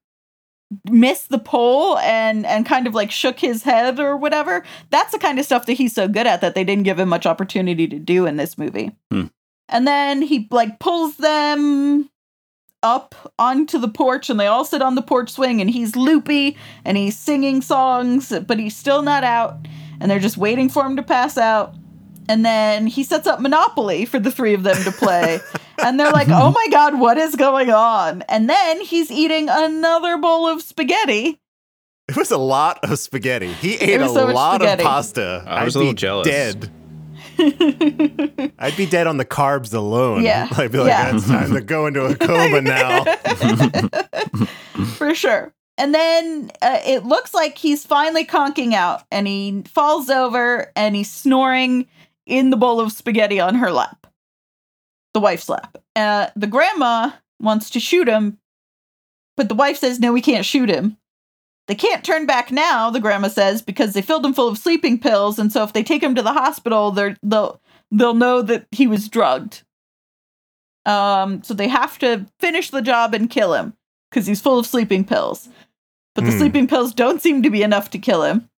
[0.89, 5.19] missed the pole and and kind of like shook his head or whatever, that's the
[5.19, 7.87] kind of stuff that he's so good at that they didn't give him much opportunity
[7.89, 8.93] to do in this movie.
[9.11, 9.27] Hmm.
[9.69, 12.11] And then he like pulls them
[12.83, 16.57] up onto the porch and they all sit on the porch swing and he's loopy
[16.85, 19.67] and he's singing songs, but he's still not out.
[20.01, 21.75] And they're just waiting for him to pass out.
[22.29, 25.41] And then he sets up Monopoly for the three of them to play.
[25.85, 28.23] and they're like, oh my God, what is going on?
[28.29, 31.39] And then he's eating another bowl of spaghetti.
[32.09, 33.53] It was a lot of spaghetti.
[33.53, 34.83] He ate a so much lot spaghetti.
[34.83, 35.45] of pasta.
[35.47, 36.29] I was I'd a little be jealous.
[36.29, 36.71] Dead.
[38.59, 40.23] I'd be dead on the carbs alone.
[40.25, 40.49] Yeah.
[40.57, 41.15] I'd be like, Yeah.
[41.17, 43.05] it's time to go into a coma now.
[44.97, 45.53] for sure.
[45.79, 50.95] And then uh, it looks like he's finally conking out and he falls over and
[50.95, 51.87] he's snoring
[52.27, 54.07] in the bowl of spaghetti on her lap,
[55.15, 55.79] the wife's lap.
[55.97, 58.39] Uh, the grandma wants to shoot him,
[59.37, 60.97] but the wife says, no, we can't shoot him.
[61.69, 64.99] They can't turn back now, the grandma says, because they filled him full of sleeping
[64.99, 65.39] pills.
[65.39, 67.61] And so if they take him to the hospital, they're, they'll,
[67.93, 69.63] they'll know that he was drugged.
[70.85, 73.75] Um, so they have to finish the job and kill him
[74.11, 75.49] because he's full of sleeping pills.
[76.17, 76.39] But the Hmm.
[76.39, 78.50] sleeping pills don't seem to be enough to kill him.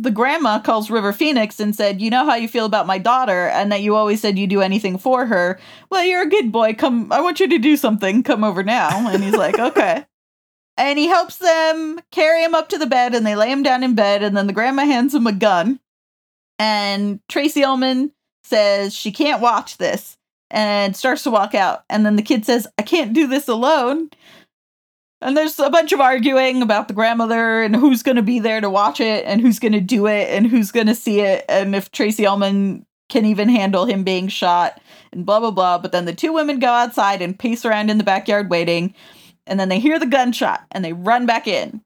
[0.00, 3.48] The grandma calls River Phoenix and said, You know how you feel about my daughter,
[3.48, 5.60] and that you always said you'd do anything for her.
[5.90, 6.72] Well, you're a good boy.
[6.74, 8.22] Come, I want you to do something.
[8.22, 8.88] Come over now.
[9.10, 10.06] And he's like, Okay.
[10.78, 13.82] And he helps them carry him up to the bed, and they lay him down
[13.82, 14.22] in bed.
[14.22, 15.78] And then the grandma hands him a gun.
[16.58, 18.12] And Tracey Ullman
[18.44, 20.16] says she can't watch this
[20.50, 21.84] and starts to walk out.
[21.88, 24.10] And then the kid says, I can't do this alone.
[25.22, 28.60] And there's a bunch of arguing about the grandmother and who's going to be there
[28.60, 31.44] to watch it and who's going to do it and who's going to see it
[31.48, 34.80] and if Tracey Ullman can even handle him being shot
[35.12, 35.78] and blah, blah, blah.
[35.78, 38.94] But then the two women go outside and pace around in the backyard waiting.
[39.46, 41.82] And then they hear the gunshot and they run back in.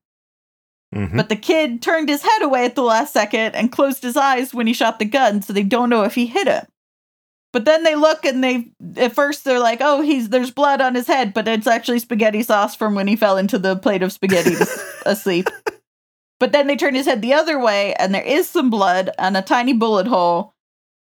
[0.94, 1.16] Mhm.
[1.16, 4.54] But the kid turned his head away at the last second and closed his eyes
[4.54, 6.64] when he shot the gun, so they don't know if he hit him.
[7.54, 10.96] But then they look and they at first they're like, "Oh, he's there's blood on
[10.96, 14.12] his head, but it's actually spaghetti sauce from when he fell into the plate of
[14.12, 14.56] spaghetti
[15.06, 15.48] asleep."
[16.40, 19.36] But then they turn his head the other way and there is some blood and
[19.36, 20.52] a tiny bullet hole,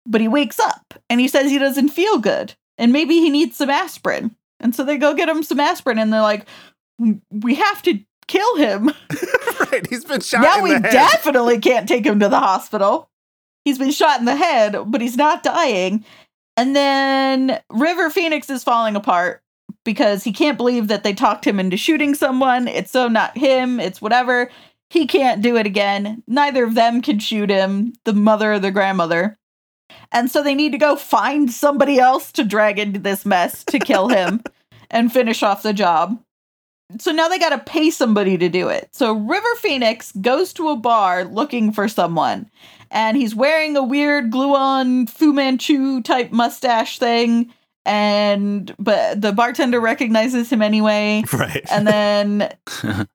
[0.07, 3.55] but he wakes up and he says he doesn't feel good and maybe he needs
[3.55, 4.35] some aspirin.
[4.59, 6.47] And so they go get him some aspirin and they're like,
[7.29, 8.87] "We have to kill him."
[9.71, 9.85] right.
[9.87, 10.93] He's been shot now in we the head.
[10.93, 13.11] definitely can't take him to the hospital.
[13.65, 16.03] He's been shot in the head, but he's not dying.
[16.59, 19.41] And then River Phoenix is falling apart
[19.85, 22.67] because he can't believe that they talked him into shooting someone.
[22.67, 24.51] It's so not him, it's whatever.
[24.89, 26.21] He can't do it again.
[26.27, 29.37] Neither of them can shoot him, the mother or the grandmother.
[30.11, 33.79] And so they need to go find somebody else to drag into this mess to
[33.79, 34.43] kill him
[34.91, 36.21] and finish off the job.
[36.99, 38.89] So now they got to pay somebody to do it.
[38.91, 42.51] So River Phoenix goes to a bar looking for someone,
[42.91, 47.53] and he's wearing a weird glue-on Fu Manchu type mustache thing.
[47.85, 51.23] And but the bartender recognizes him anyway.
[51.33, 51.65] Right.
[51.71, 52.53] And then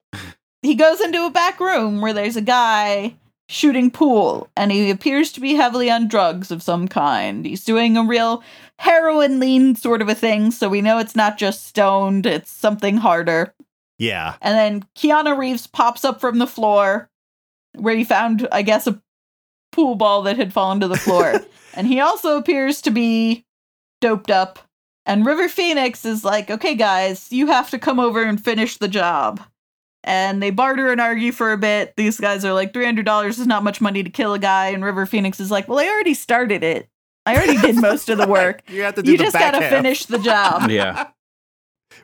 [0.63, 3.15] he goes into a back room where there's a guy
[3.49, 7.45] shooting pool, and he appears to be heavily on drugs of some kind.
[7.45, 8.43] He's doing a real
[8.79, 12.97] heroin lean sort of a thing, so we know it's not just stoned, it's something
[12.97, 13.55] harder.
[13.99, 14.37] yeah.
[14.41, 17.11] And then Keanu Reeves pops up from the floor
[17.77, 19.01] where he found, I guess, a
[19.75, 21.41] pool ball that had fallen to the floor.
[21.75, 23.45] and he also appears to be
[24.01, 24.59] doped up.
[25.07, 28.89] And River Phoenix is like, okay, guys, you have to come over and finish the
[28.89, 29.41] job.
[30.03, 31.95] And they barter and argue for a bit.
[31.97, 34.69] These guys are like, $300 is not much money to kill a guy.
[34.69, 36.89] And River Phoenix is like, well, I already started it.
[37.27, 38.63] I already did most of the work.
[38.69, 40.71] You have to do You the just gotta finish the job.
[40.71, 41.09] Yeah.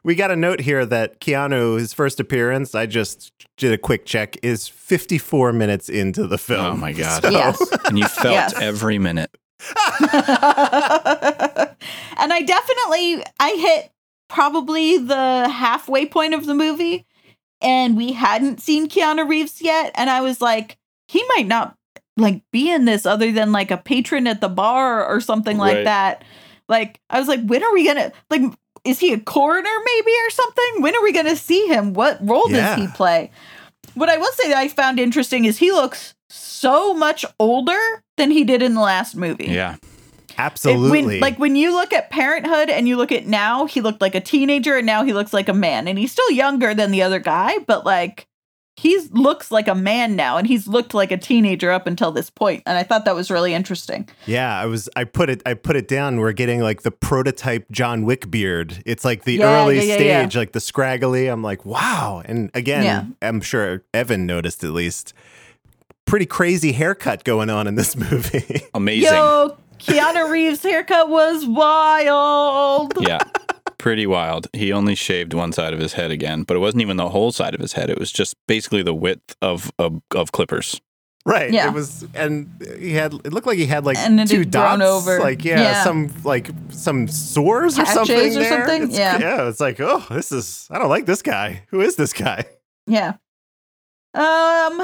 [0.03, 4.07] We got a note here that Keanu, his first appearance, I just did a quick
[4.07, 6.67] check, is 54 minutes into the film.
[6.67, 7.23] Oh my God.
[7.23, 7.61] So- Yes.
[7.87, 8.55] And you felt Yes.
[8.61, 9.31] every minute.
[9.77, 10.09] and
[12.33, 13.91] I definitely I hit
[14.29, 17.07] probably the halfway point of the movie
[17.61, 20.79] and we hadn't seen Keanu Reeves yet and I was like
[21.09, 21.77] he might not
[22.17, 25.77] like be in this other than like a patron at the bar or something like
[25.77, 25.85] Right.
[25.85, 26.25] that.
[26.69, 28.43] Like I was like when are we going to like
[28.85, 30.83] is he a coroner maybe or something?
[30.83, 31.93] When are we going to see him?
[31.95, 32.76] What role Yeah.
[32.76, 33.31] does he play?
[33.95, 38.31] What I will say that I found interesting is he looks so much older than
[38.31, 39.47] he did in the last movie.
[39.47, 39.74] Yeah.
[39.74, 39.81] It-
[40.39, 40.91] Absolutely.
[41.07, 44.14] when, like when you look at Parenthood and you look at now, he looked like
[44.14, 45.87] a teenager and now he looks like a man.
[45.89, 48.26] And he's still younger than the other guy, but like
[48.81, 52.31] he's looks like a man now and he's looked like a teenager up until this.
[52.41, 54.09] And I thought that was really interesting.
[54.26, 56.18] yeah, I was I put it I put it down.
[56.18, 58.83] We're getting like the prototype John Wick beard.
[58.87, 60.20] It's like the Yeah, early yeah, yeah, yeah.
[60.22, 61.26] stage, like the scraggly.
[61.28, 62.22] I'm like, wow.
[62.24, 63.05] And again, Yeah.
[63.28, 65.12] I'm sure Evan noticed at least.
[66.07, 68.62] Pretty crazy haircut going on in this movie.
[68.74, 69.12] Amazing.
[69.12, 72.93] Yo, Keanu Reeves' haircut was wild.
[73.01, 73.18] Yeah.
[73.81, 74.47] Pretty wild.
[74.53, 77.33] He only shaved one side of his head again, but it wasn't even the whole
[77.33, 77.91] side of his head.
[77.91, 80.81] It was just basically the width of of, of clippers.
[81.26, 81.53] Right.
[81.53, 81.68] Yeah.
[81.68, 83.12] It was, and he had.
[83.12, 85.20] It looked like he had like And it two dots, over.
[85.20, 85.85] like yeah, Yeah.
[85.85, 88.37] some like some sores or Patches something.
[88.37, 88.49] or there.
[88.66, 88.83] something?
[88.85, 89.18] It's- Yeah.
[89.18, 89.49] Yeah.
[89.49, 90.66] It's like, oh, this is.
[90.70, 91.64] I don't like this guy.
[91.68, 92.45] Who is this guy?
[92.87, 93.14] Yeah.
[94.14, 94.83] Um.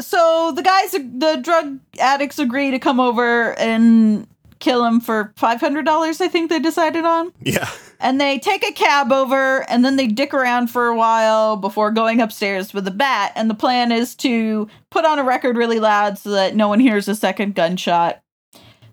[0.00, 4.26] So the guys, the drug addicts, agree to come over and
[4.58, 6.20] kill him for five hundred dollars.
[6.20, 7.68] I think they decided on, Yeah.
[8.00, 11.90] and they take a cab over, and then they dick around for a while before
[11.90, 13.32] going upstairs with a bat.
[13.36, 16.80] And the plan is to put on a record really loud so that no one
[16.80, 18.20] hears a second gunshot.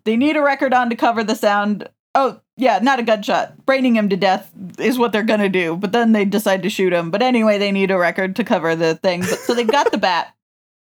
[0.05, 1.87] They need a record on to cover the sound.
[2.15, 3.65] Oh, yeah, not a gunshot.
[3.65, 6.93] Braining him to death is what they're gonna do, but then they decide to shoot
[6.93, 7.09] him.
[7.09, 9.21] But anyway, they need a record to cover the thing.
[9.21, 10.33] But so they've got the bat.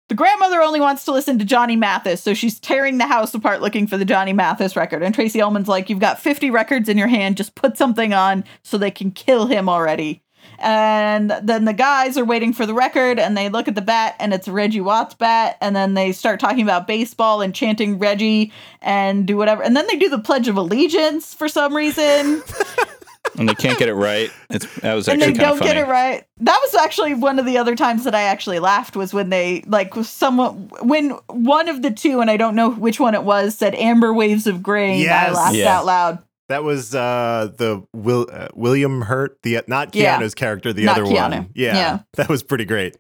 [0.09, 3.61] The grandmother only wants to listen to Johnny Mathis, so she's tearing the house apart
[3.61, 5.03] looking for the Johnny Mathis record.
[5.03, 8.43] And Tracey Ullman's like, You've got 50 records in your hand, just put something on
[8.63, 10.23] so they can kill him already.
[10.57, 14.15] And then the guys are waiting for the record and they look at the bat
[14.19, 15.57] and it's Reggie Watts bat.
[15.61, 18.51] And then they start talking about baseball and chanting Reggie
[18.81, 19.63] and do whatever.
[19.63, 22.41] And then they do the Pledge of Allegiance for some reason.
[23.37, 24.31] And they can't get it right.
[24.49, 25.71] It's that was actually and actually they don't funny.
[25.71, 26.25] get it right.
[26.37, 29.61] That was actually one of the other times that I actually laughed was when they
[29.67, 33.55] like someone when one of the two and I don't know which one it was
[33.55, 34.99] said amber waves of grain.
[35.01, 35.77] Yeah, I laughed Yeah.
[35.77, 36.19] out loud.
[36.47, 40.27] That was uh the Will uh, William Hurt, the not Yeah.
[40.29, 41.31] Character, the Not other Keanu.
[41.31, 41.49] one.
[41.53, 41.99] Yeah, Yeah.
[42.15, 42.97] That was pretty great.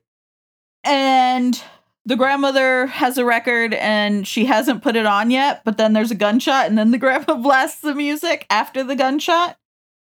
[0.83, 1.61] And
[2.05, 6.11] the grandmother has a record and she hasn't put it on yet, but then there's
[6.11, 9.57] a gunshot and then the grandma blasts the music after the gunshot.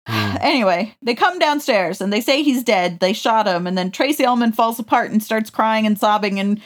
[0.07, 0.37] Hmm.
[0.47, 3.01] Anyway, they come downstairs and they say he's dead.
[3.01, 6.61] They shot him, and then Tracey Ullman falls apart and starts crying and sobbing and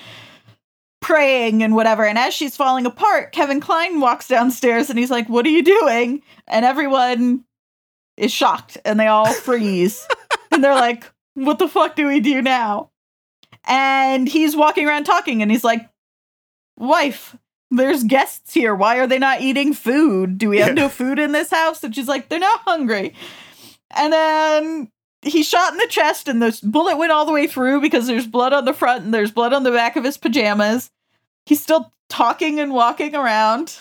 [1.01, 2.05] praying and whatever.
[2.05, 5.63] And as she's falling apart, Kevin Kline walks downstairs and he's like, What are you
[5.63, 6.23] doing?
[6.47, 7.45] And everyone
[8.17, 10.07] is shocked and they all freeze.
[10.51, 12.91] and they're like, What the fuck do we do now?
[13.65, 15.89] And he's walking around talking and he's like,
[16.77, 17.37] Wife,
[17.71, 18.75] there's guests here.
[18.75, 20.39] Why are they not eating food?
[20.39, 21.83] Do we have no food in this house?
[21.85, 23.15] And she's like, They're not hungry.
[23.93, 24.91] And then
[25.23, 28.27] he shot in the chest, and the bullet went all the way through because there's
[28.27, 30.91] blood on the front and there's blood on the back of his pajamas.
[31.47, 33.79] He's still talking and walking around.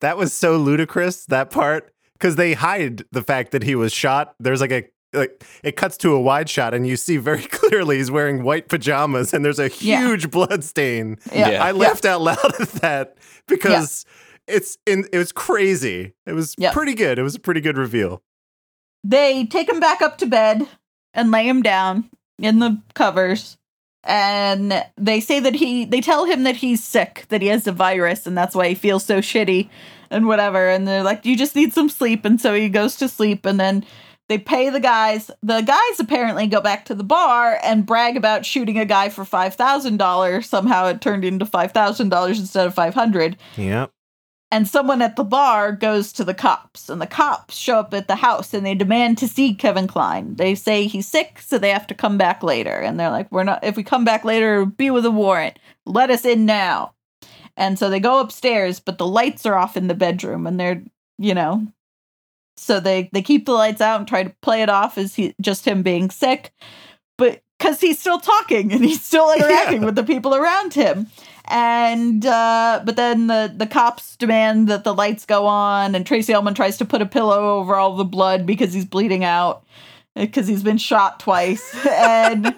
[0.00, 4.34] That was so ludicrous that part because they hide the fact that he was shot.
[4.38, 7.98] There's like a like it cuts to a wide shot and you see very clearly
[7.98, 10.06] he's wearing white pajamas and there's a Yeah.
[10.06, 11.18] huge blood stain.
[11.32, 11.50] Yeah.
[11.50, 11.64] Yeah.
[11.64, 14.04] I laughed out loud at that because
[14.48, 16.12] it's in it was crazy.
[16.26, 16.72] It was Yeah.
[16.72, 17.18] pretty good.
[17.18, 18.22] It was a pretty good reveal.
[19.04, 20.66] They take him back up to bed
[21.14, 22.08] and lay him down
[22.38, 23.58] in the covers.
[24.04, 27.72] And they say that he, they tell him that he's sick, that he has a
[27.72, 29.68] virus, and that's why he feels so shitty
[30.10, 30.68] and whatever.
[30.68, 32.24] And they're like, you just need some sleep.
[32.24, 33.46] And so he goes to sleep.
[33.46, 33.84] And then
[34.32, 35.30] they pay the guys.
[35.42, 39.24] The guys apparently go back to the bar and brag about shooting a guy for
[39.24, 40.44] $5,000.
[40.44, 43.86] Somehow it turned into $5,000 instead of 500 Yeah.
[44.50, 48.08] and someone at the bar goes to the cops and the cops show up at
[48.08, 50.34] the house and they demand to see Kevin Kline.
[50.36, 53.44] They say he's sick so they have to come back later and they're like we're
[53.44, 55.58] not if we come back later it'll be with a warrant.
[55.84, 56.94] Let us in now.
[57.56, 60.82] And so they go upstairs but the lights are off in the bedroom and they're,
[61.18, 61.66] you know,
[62.62, 65.34] so they they keep the lights out and try to play it off as he
[65.40, 66.52] just him being sick.
[67.18, 69.86] But cuz he's still talking and he's still interacting Yeah.
[69.86, 71.06] with the people around him
[71.46, 76.32] and uh but then the the cops demand that the lights go on and tracey
[76.32, 79.64] ullman tries to put a pillow over all the blood because he's bleeding out
[80.14, 82.54] because he's been shot twice and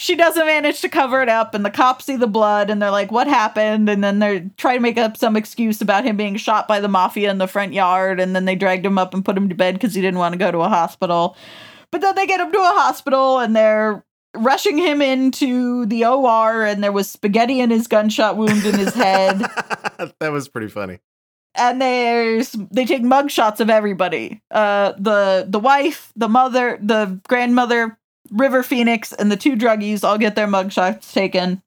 [0.00, 2.90] she doesn't manage to cover it up and the cops see the blood and they're
[2.90, 6.36] like what happened and then they're trying to make up some excuse about him being
[6.36, 9.26] shot by the mafia in the front yard and then they dragged him up and
[9.26, 11.36] put him to bed because he didn't want to go to a hospital
[11.90, 14.02] but then they get him to a hospital and they're
[14.34, 18.94] rushing him into the OR and there was spaghetti in his gunshot wound in his
[18.94, 19.38] head.
[20.20, 21.00] that was pretty funny.
[21.56, 24.40] and there's they take mug shots of everybody.
[24.50, 27.98] Uh the the wife, the mother, the grandmother,
[28.30, 31.62] River Phoenix, and the two druggies all get their mugshots taken.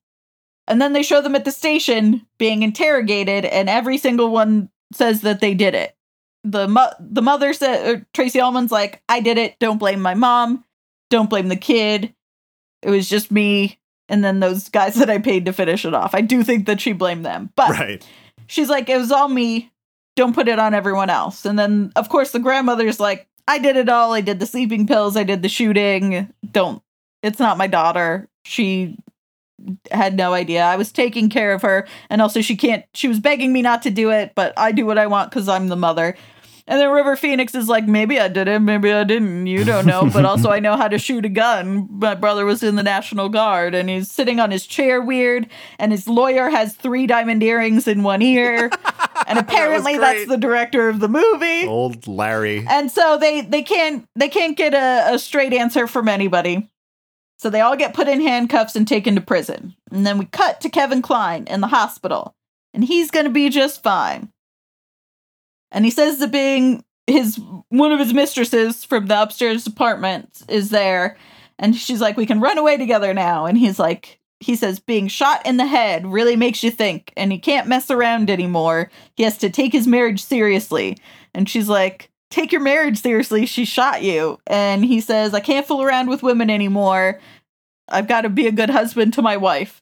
[0.68, 5.22] And then they show them at the station being interrogated, and every single one says
[5.22, 5.96] that they did it.
[6.46, 9.56] The mo- the mother said, uh, Tracey Ullman's like, I did it.
[9.60, 10.64] Don't blame my mom.
[11.10, 12.14] Don't blame the kid.
[12.82, 13.80] It was just me.
[14.10, 16.14] And then those guys that I paid to finish it off.
[16.14, 17.52] I do think that she blamed them.
[17.56, 18.06] But Right.
[18.48, 19.72] she's like, it was all me.
[20.16, 21.46] Don't put it on everyone else.
[21.46, 24.14] And then, of course, the grandmother's like, I did it all.
[24.14, 25.18] I did the sleeping pills.
[25.18, 26.34] I did the shooting.
[26.52, 26.82] Don't.
[27.22, 28.30] It's not my daughter.
[28.46, 28.98] She
[29.92, 30.64] had no idea.
[30.64, 31.88] I was taking care of her.
[32.10, 34.86] And also, she can't, she was begging me not to do it, but I do
[34.86, 36.16] what I want because I'm the mother.
[36.66, 39.48] And then River Phoenix is like, maybe I did it, maybe I didn't.
[39.48, 40.10] You don't know.
[40.14, 41.90] But also, I know how to shoot a gun.
[41.92, 45.48] My brother was in the National Guard and he's sitting on his chair weird.
[45.78, 48.70] And his lawyer has three diamond earrings in one ear.
[49.26, 51.66] And apparently, that's the director of the movie.
[51.66, 52.66] Old Larry.
[52.70, 56.70] And so they they can't they can't get a, a straight answer from anybody.
[57.38, 59.76] So they all get put in handcuffs and taken to prison.
[59.92, 62.36] And then we cut to Kevin Kline in the hospital.
[62.74, 64.33] And he's gonna be just fine.
[65.74, 67.38] And he says that being his
[67.70, 71.18] one of his mistresses from the upstairs apartment is there.
[71.60, 73.46] And she's like, We can run away together now.
[73.46, 77.32] And he's like, he says being shot in the head really makes you think, and
[77.32, 78.92] he can't mess around anymore.
[79.16, 80.98] He has to take his marriage seriously.
[81.34, 83.46] And she's like, Take your marriage seriously.
[83.46, 84.40] She shot you.
[84.48, 87.20] And he says, I can't fool around with women anymore.
[87.88, 89.82] I've got to be a good husband to my wife.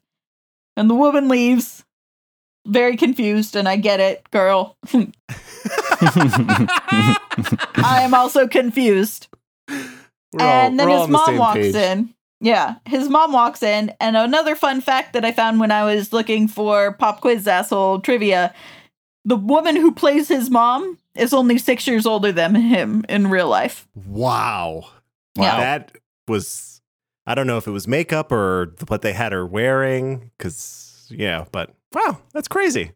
[0.76, 1.84] And the woman leaves,
[2.66, 4.78] very confused, and I get it, girl.
[6.94, 9.28] I am also confused.
[9.68, 9.78] We're
[10.40, 11.76] all- and then his on the mom same walks page.
[11.76, 12.14] in.
[12.44, 16.12] Yeah, his mom walks in, and another fun fact that I found when I was
[16.12, 18.54] looking for pop quiz asshole trivia:
[19.26, 23.48] the woman who plays his mom is only six years older than him in real
[23.48, 23.88] life.
[24.08, 24.86] Wow.
[25.36, 25.58] Yeah.
[25.60, 25.92] That
[26.28, 26.82] was,
[27.28, 31.46] I don't know if it was makeup or what they had her wearing, because, yeah,
[31.52, 32.92] but wow, that's crazy.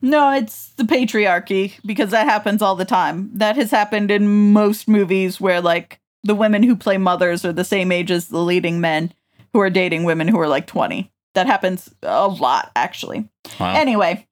[0.00, 3.30] No, it's the patriarchy because that happens all the time.
[3.34, 7.64] That has happened in most movies where like the women who play mothers are the
[7.64, 9.12] same age as the leading men
[9.52, 11.10] who are dating women who are like 20.
[11.34, 13.28] That happens a lot actually.
[13.58, 13.74] Wow.
[13.74, 14.26] Anyway,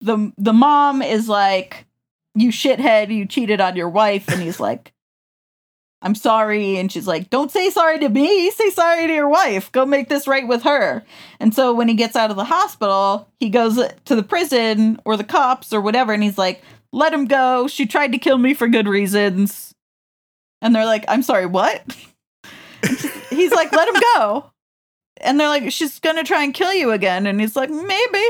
[0.00, 1.86] the the mom is like,
[2.34, 4.92] "You shithead, you cheated on your wife," and he's like,
[6.06, 8.50] "I'm sorry," and she's like, "Don't say sorry to me.
[8.52, 9.72] Say sorry to your wife.
[9.72, 11.04] Go make this right with her."
[11.40, 15.16] And so when he gets out of the hospital, he goes to the prison or
[15.16, 17.66] the cops or whatever, and he's like, "Let him go.
[17.66, 19.74] She tried to kill me for good reasons."
[20.62, 21.82] And they're like, "I'm sorry, what?"
[23.28, 24.52] He's like, "Let him go."
[25.20, 28.24] And they're like, "She's gonna try and kill you again," and he's like, "Maybe."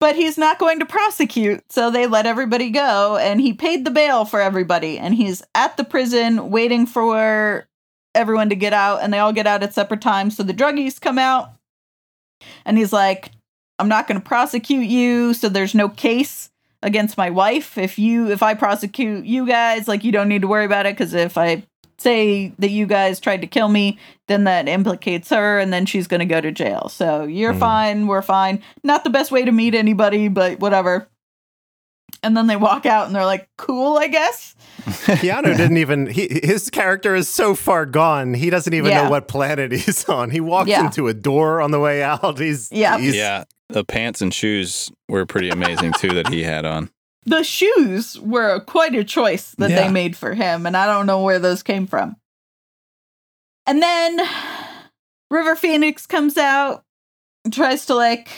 [0.00, 1.62] But he's not going to prosecute.
[1.70, 4.98] So they let everybody go, and he paid the bail for everybody.
[4.98, 7.68] And he's at the prison waiting for
[8.14, 10.36] everyone to get out, and they all get out at separate times.
[10.36, 11.50] So the druggies come out,
[12.64, 13.30] and he's like,
[13.78, 16.50] I'm not going to prosecute you, so there's no case
[16.82, 17.78] against my wife.
[17.78, 20.94] If you, if I prosecute you guys, like, you don't need to worry about it,
[20.96, 21.62] because if I
[22.00, 23.98] say that you guys tried to kill me,
[24.28, 26.88] then that implicates her and then she's going to go to jail.
[26.88, 27.58] So you're Mhm.
[27.60, 28.62] fine, we're fine.
[28.82, 31.08] Not the best way to meet anybody, but whatever.
[32.22, 34.54] And then they walk out and they're like, cool, I guess.
[35.06, 39.04] Keanu didn't even, he, his character is so far gone, he doesn't even Yeah.
[39.04, 40.30] know what planet he's on.
[40.30, 40.84] He walks Yeah.
[40.86, 42.38] into a door on the way out.
[42.38, 42.98] He's, Yeah.
[42.98, 46.90] he's yeah, the pants and shoes were pretty amazing too that he had on.
[47.26, 51.22] The shoes were quite a choice that they made for him, and I don't know
[51.22, 52.16] where those came from.
[53.66, 54.20] And then
[55.30, 56.84] River Phoenix comes out
[57.50, 58.30] tries to like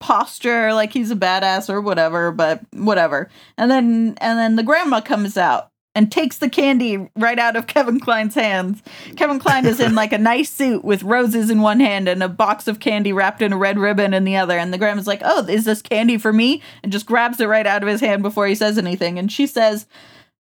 [0.00, 3.28] posture like he's a badass or whatever, but whatever.
[3.56, 7.66] And then and then the grandma comes out and takes the candy right out of
[7.66, 8.82] Kevin Kline's hands.
[9.16, 12.28] Kevin Kline is in like a nice suit with roses in one hand and a
[12.28, 14.58] box of candy wrapped in a red ribbon in the other.
[14.58, 17.66] And the grandma's like, "Oh, is this candy for me?" and just grabs it right
[17.66, 19.18] out of his hand before he says anything.
[19.18, 19.86] And she says,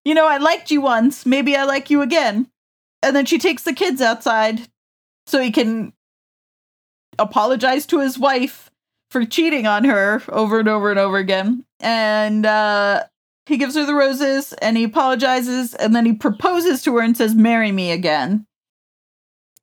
[0.04, 1.26] "You know, I liked you once.
[1.26, 2.48] Maybe I like you again."
[3.02, 4.68] And then she takes the kids outside
[5.26, 5.94] so he can
[7.18, 8.70] apologize to his wife
[9.10, 11.64] for cheating on her over and over and over again.
[11.80, 13.06] And uh,
[13.46, 17.16] he gives her the roses and he apologizes and then he proposes to her and
[17.16, 18.46] says, Marry me again.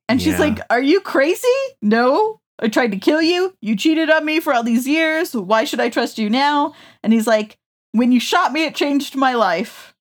[0.08, 1.48] And she's like, Are you crazy?
[1.80, 2.40] No.
[2.60, 3.56] I tried to kill you.
[3.60, 5.34] You cheated on me for all these years.
[5.34, 6.74] Why should I trust you now?
[7.02, 7.56] And he's like,
[7.92, 9.94] When you shot me, it changed my life.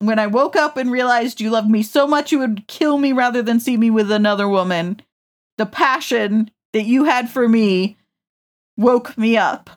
[0.00, 3.12] When I woke up and realized you loved me so much you would kill me
[3.12, 5.02] rather than see me with another woman,
[5.58, 7.98] the passion that you had for me
[8.78, 9.70] woke me up.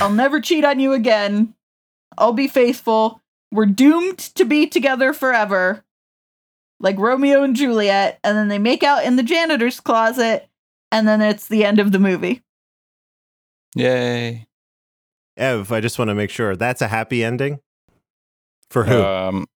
[0.00, 1.54] I'll never cheat on you again.
[2.18, 3.20] I'll be faithful.
[3.52, 5.84] We're doomed to be together forever.
[6.78, 8.18] Like Romeo and Juliet.
[8.24, 10.48] And then they make out in the janitor's closet.
[10.92, 12.42] And then it's the end of the movie.
[13.74, 14.46] Yay.
[15.36, 17.60] Ev, I just want to make sure that's a happy ending
[18.70, 19.02] for who?
[19.02, 19.46] Um,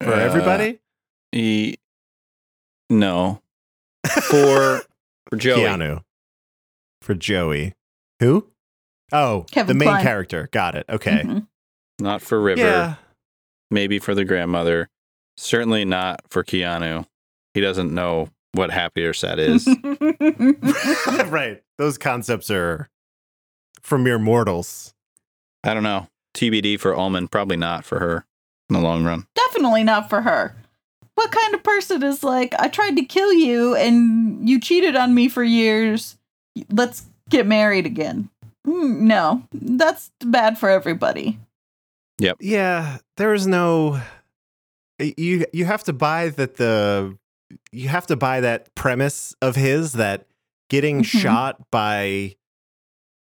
[0.00, 0.80] for uh, everybody?
[1.32, 1.76] E-
[2.88, 3.40] no.
[4.06, 4.82] For
[5.28, 5.62] for Joey.
[5.62, 6.02] Keanu.
[7.02, 7.74] For Joey.
[8.20, 8.48] Who?
[9.12, 10.02] Oh, Kevin the main Kline.
[10.02, 10.48] character.
[10.52, 10.86] Got it.
[10.88, 11.22] Okay.
[11.24, 11.46] Mhm.
[11.98, 12.60] Not for River.
[12.60, 12.94] Yeah.
[13.70, 14.88] Maybe for the grandmother.
[15.36, 17.06] Certainly not for Keanu.
[17.54, 19.66] He doesn't know what happy or sad is.
[21.26, 21.62] right.
[21.78, 22.88] Those concepts are
[23.80, 24.94] for mere mortals.
[25.64, 26.08] I don't know.
[26.34, 27.28] TBD for Ullman.
[27.28, 28.24] Probably not for her.
[28.68, 29.26] in the long run.
[29.34, 30.54] Definitely not for her.
[31.14, 35.14] What kind of person is like, I tried to kill you and you cheated on
[35.14, 36.16] me for years.
[36.70, 38.30] Let's get married again.
[38.70, 41.38] Mm, no, that's bad for everybody.
[42.18, 42.36] Yep.
[42.40, 44.00] Yeah, there is no
[44.98, 47.16] you you have to buy that the
[47.72, 50.26] you have to buy that premise of his that
[50.68, 51.04] getting Mhm.
[51.06, 52.36] shot by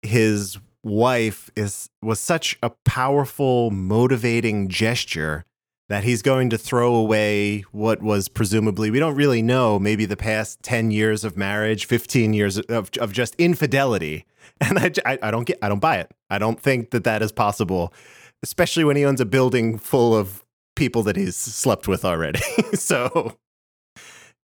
[0.02, 5.44] his wife is was such a powerful motivating gesture
[5.90, 10.16] that he's going to throw away what was presumably we don't really know maybe the
[10.16, 14.24] past 10 years of marriage 15 years of, of just infidelity.
[14.62, 16.10] And I, I- I don't get i don't buy it.
[16.28, 17.92] I don't think that that is possible
[18.42, 20.44] especially when he owns a building full of
[20.76, 22.40] people that he's slept with already.
[22.74, 23.36] So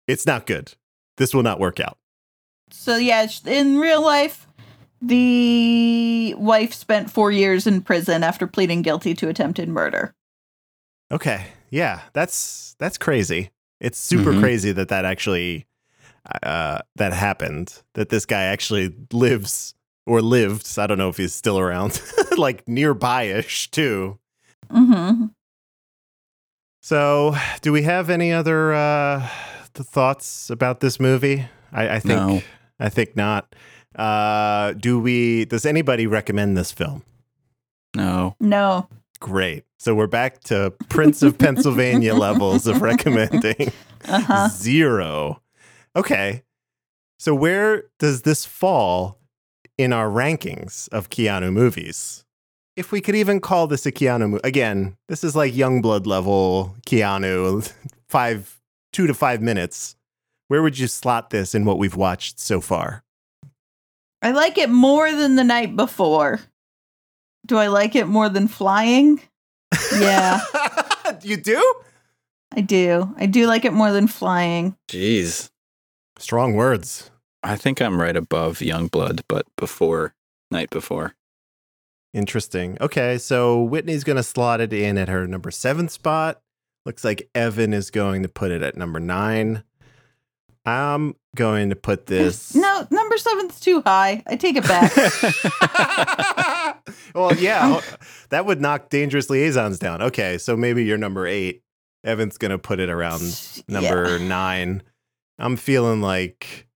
[0.09, 0.73] it's not good.
[1.19, 1.99] This will not work out.
[2.71, 4.47] So, yeah, in real life,
[5.03, 10.15] the wife spent four years in prison after pleading guilty to attempted murder.
[11.13, 11.47] Okay.
[11.71, 13.51] Yeah, that's that's crazy.
[13.81, 14.41] It's super Mhm.
[14.41, 15.67] crazy that that actually
[16.43, 17.83] uh that happened.
[17.95, 19.75] That this guy actually lives
[20.07, 20.79] or lived.
[20.79, 22.01] I don't know if he's still around.
[22.39, 24.19] like nearby-ish too.
[24.71, 25.27] Mm-hmm.
[26.85, 29.29] So, do we have any other uh
[29.75, 31.47] th- thoughts about this movie?
[31.73, 32.43] I, I think No.
[32.81, 33.55] I think not.
[33.95, 37.05] Uh do we does anybody recommend this film?
[37.95, 38.35] No.
[38.41, 38.89] No.
[39.23, 39.63] Great.
[39.79, 43.71] So we're back to Prince of Pennsylvania levels of recommending.
[44.05, 44.49] Uh huh.
[44.49, 45.41] Zero.
[45.95, 46.43] Okay.
[47.21, 49.21] So where does this fall
[49.79, 52.25] in our rankings of Keanu movies?
[52.75, 54.41] If we could even call this a Keanu movie.
[54.43, 57.73] Again, this is like Youngblood level Keanu,
[58.09, 58.61] five,
[58.93, 59.95] two to five minutes.
[60.49, 63.05] Where would you slot this in what we've watched so far?
[64.21, 66.41] I like it more than the night before.
[67.47, 69.21] Do I like it more than flying?
[69.93, 70.41] Yeah,
[71.23, 71.75] you do?
[72.55, 73.15] I do.
[73.17, 74.77] I do like it more than flying.
[74.89, 75.51] Jeez.
[76.19, 77.11] Strong words.
[77.43, 80.15] I think I'm right above Youngblood, but before
[80.51, 81.15] night before.
[82.15, 82.77] Interesting.
[82.81, 86.43] Okay, so Whitney's going to slot it in at her number seven spot.
[86.85, 89.65] Looks like Evan is going to put it at number nine.
[90.67, 92.55] I'm going to put this.
[92.55, 94.23] No, number seven's too high.
[94.27, 94.93] I take it back.
[97.15, 97.97] well, yeah, oh,
[98.31, 100.03] that would knock Dangerous Liaisons down.
[100.03, 101.63] Okay, so maybe you're number eight.
[102.05, 103.23] Evan's going to put it around
[103.69, 104.83] number nine.
[105.39, 106.67] I'm feeling like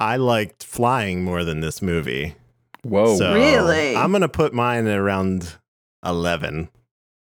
[0.00, 2.34] I liked Flying more than this movie.
[2.82, 3.16] Whoa.
[3.16, 3.94] So Really?
[3.94, 5.56] I'm gonna put mine at around
[6.04, 6.68] eleven.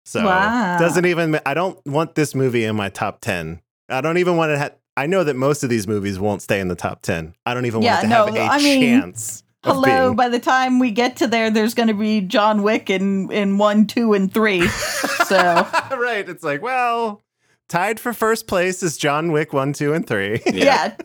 [0.06, 0.78] So Wow.
[0.78, 1.40] doesn't even.
[1.48, 3.62] I don't want this movie in my top ten.
[3.90, 4.60] I don't even want to.
[4.60, 7.34] Ha- I know that most of these movies won't stay in the top ten.
[7.46, 9.44] I don't even Yeah, want it to no, have a I mean, chance.
[9.64, 12.64] of Hello, being- by the time we get to there, there's going to be John
[12.64, 14.68] Wick in, in one, two, and three.
[14.68, 15.38] So,
[15.92, 16.28] right.
[16.28, 17.22] It's like, well,
[17.70, 20.42] tied for first place is John Wick one, two, and three.
[20.54, 20.96] yeah.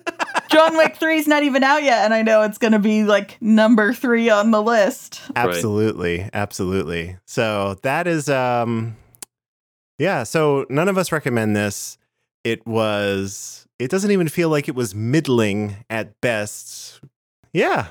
[0.49, 3.05] John Wick 3 is not even out yet, and I know it's going to be
[3.05, 5.23] like number three on the list.
[5.35, 7.17] Absolutely, absolutely.
[7.25, 8.97] So that is um
[9.99, 11.97] yeah, so none of us recommend this.
[12.45, 17.01] It was it doesn't even feel like it was middling at best.
[17.53, 17.89] Yeah.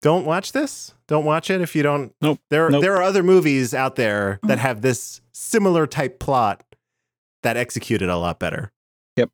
[0.00, 0.94] Don't watch this.
[1.08, 2.40] Don't watch it if you don't Nope.
[2.48, 2.82] There Nope.
[2.82, 4.60] there are other movies out there that mm-hmm.
[4.60, 6.64] have this similar type plot
[7.42, 8.72] that executed a lot better.
[9.16, 9.30] Yep.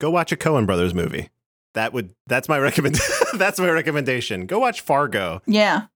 [0.00, 1.28] Go watch a Coen Brothers movie.
[1.74, 2.98] That would that's my recommend
[3.34, 4.46] that's my recommendation.
[4.46, 5.42] Go watch Fargo.
[5.46, 5.86] Yeah.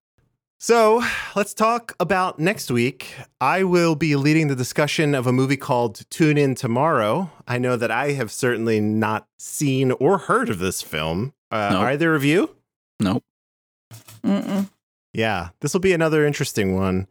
[0.62, 1.02] So
[1.34, 3.16] let's talk about next week.
[3.40, 7.30] I will be leading the discussion of a movie called Tune In Tomorrow.
[7.48, 11.32] I know that I have certainly not seen or heard of this film.
[11.50, 11.82] Uh, Nope.
[11.84, 12.54] Either of you?
[13.00, 13.22] Nope.
[14.22, 14.68] Mm-mm.
[15.14, 17.06] Yeah, this will be another interesting one.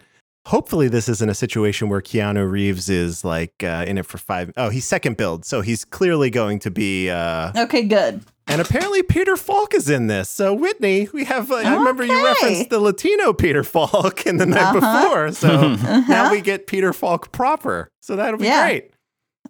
[0.45, 4.53] Hopefully, this isn't a situation where Keanu Reeves is like uh, in it for five.
[4.57, 7.09] Oh, he's second billed, so he's clearly going to be.
[7.09, 8.21] Uh, Okay, good.
[8.49, 10.29] And apparently, Peter Falk is in this.
[10.29, 11.51] So, Whitney, we have.
[11.51, 15.03] Uh, I remember you referenced the Latino Peter Falk in the night Uh-huh.
[15.09, 15.31] before.
[15.31, 16.01] So Uh-huh.
[16.07, 17.89] now we get Peter Falk proper.
[18.01, 18.63] So that'll be Yeah.
[18.67, 18.91] great.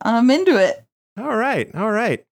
[0.02, 0.84] I'm into it.
[1.18, 1.74] All right.
[1.76, 2.24] All right.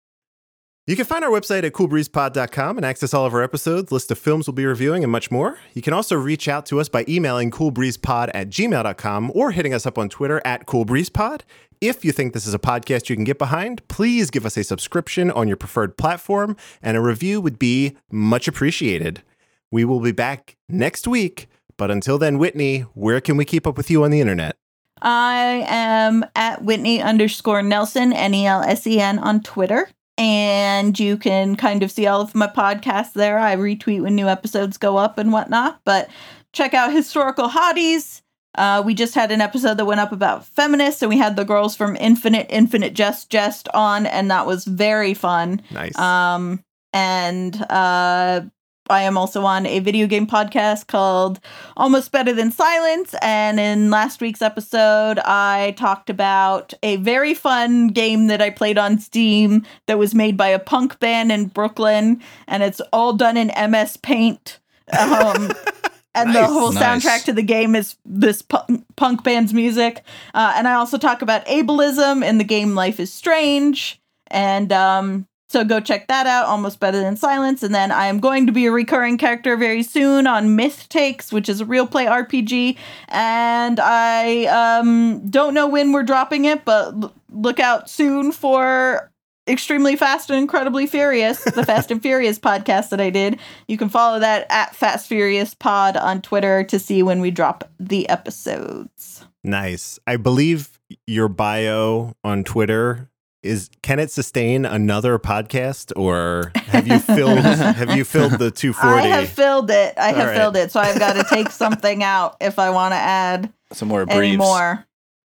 [0.89, 4.17] You can find our website at coolbreezepod.com and access all of our episodes, list of
[4.17, 5.59] films we'll be reviewing, and much more.
[5.73, 9.85] You can also reach out to us by emailing coolbreezepod at gmail.com or hitting us
[9.85, 11.41] up on Twitter at coolbreezepod.
[11.81, 14.63] If you think this is a podcast you can get behind, please give us a
[14.63, 19.23] subscription on your preferred platform, and a review would be much appreciated.
[19.69, 23.75] We will be back next week, but until then, Whitney, where can we keep up
[23.75, 24.55] with you on the internet?
[25.01, 29.89] I am at Whitney underscore Nelsen, N E L S E N, on Twitter.
[30.17, 33.37] And you can kind of see all of my podcasts there.
[33.37, 35.79] I retweet when new episodes go up and whatnot.
[35.85, 36.09] But
[36.53, 38.21] check out Historical Hotties,
[38.55, 41.45] Uh, we just had an episode that went up about feminists, and we had the
[41.45, 45.61] girls from Infinite Infinite Jest Jest on, and that was very fun.
[45.69, 45.95] Nice.
[45.99, 48.41] Um, and uh,
[48.89, 51.39] I am also on a video game podcast called
[51.75, 53.13] Almost Better Than Silence.
[53.21, 58.77] And in last week's episode, I talked about a very fun game that I played
[58.77, 63.37] on Steam that was made by a punk band in Brooklyn, and it's all done
[63.37, 64.59] in MS Paint.
[64.97, 65.51] Um,
[66.15, 66.83] and the whole Nice.
[67.05, 70.01] soundtrack to the game is this punk, punk band's music.
[70.33, 74.01] Uh, and I also talk about ableism in the game Life is Strange.
[74.29, 77.63] And um, so go check that out, Almost Better Than Silence.
[77.63, 81.31] And then I am going to be a recurring character very soon on Myth Takes,
[81.31, 82.75] which is a real play RPG.
[83.07, 89.09] And I um, don't know when we're dropping it, but l- look out soon for
[89.47, 93.39] Extremely Fast and Incredibly Furious, the Fast and Furious podcast that I did.
[93.69, 97.69] You can follow that at Fast Furious Pod on Twitter to see when we drop
[97.79, 99.25] the episodes.
[99.45, 99.97] Nice.
[100.05, 103.09] I believe your bio on Twitter
[103.43, 109.09] is can it sustain another podcast or have you filled have you filled the 240?
[109.09, 109.93] I have filled it.
[109.97, 110.35] I have right.
[110.37, 113.87] filled it, so I've got to take something out if I want to add Some
[113.89, 114.37] more any briefs.
[114.37, 114.85] more.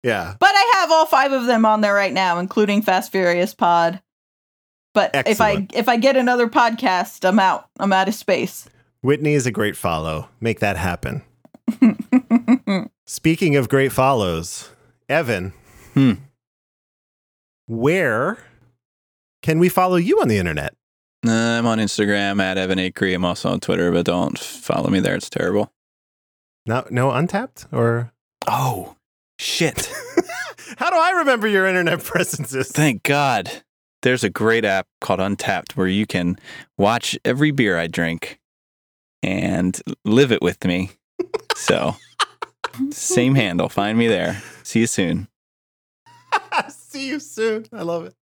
[0.02, 0.34] yeah.
[0.38, 4.00] But I have all five of them on there right now, including Fast Furious Pod.
[4.94, 7.68] But if I if I get another podcast, I'm out.
[7.78, 8.68] I'm out of space.
[9.02, 10.28] Whitney is a great follow.
[10.40, 11.22] Make that happen.
[13.06, 14.70] Speaking of great follows,
[15.08, 15.52] Evan,
[15.94, 16.12] Hmm.
[17.68, 18.38] Where
[19.42, 20.74] can we follow you on the internet?
[21.26, 23.14] Uh, I'm on Instagram at Evan Acree.
[23.14, 25.14] I'm also on Twitter, but don't follow me there.
[25.14, 25.70] It's terrible.
[26.64, 28.12] No, no Untappd or
[28.46, 28.96] Oh,
[29.38, 29.92] shit.
[30.78, 32.72] how do I remember your internet presences?
[32.72, 33.50] Thank God.
[34.02, 36.38] There's a great app called Untappd where you can
[36.78, 38.38] watch every beer I drink
[39.22, 40.90] and live it with me.
[41.56, 41.96] So,
[42.90, 43.68] same handle.
[43.68, 44.40] Find me there.
[44.62, 45.28] See you soon.
[46.88, 47.66] See you soon.
[47.70, 48.14] I love it.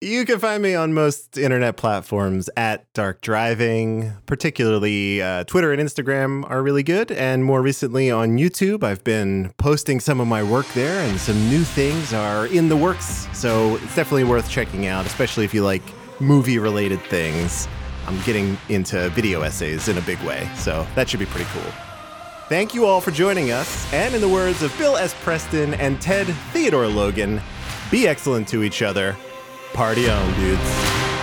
[0.00, 4.14] You can find me on most internet platforms at Dark Driving.
[4.26, 7.12] Particularly, uh, Twitter and Instagram are really good.
[7.12, 11.48] And more recently on YouTube, I've been posting some of my work there, and some
[11.48, 13.28] new things are in the works.
[13.32, 15.82] So it's definitely worth checking out, especially if you like
[16.20, 17.68] movie related things.
[18.08, 21.72] I'm getting into video essays in a big way, so that should be pretty cool.
[22.48, 23.90] Thank you all for joining us.
[23.94, 25.14] And in the words of Bill S.
[25.22, 27.40] Preston and Ted Theodore Logan,
[27.92, 29.14] be excellent to each other.
[29.74, 31.21] Party on, dudes.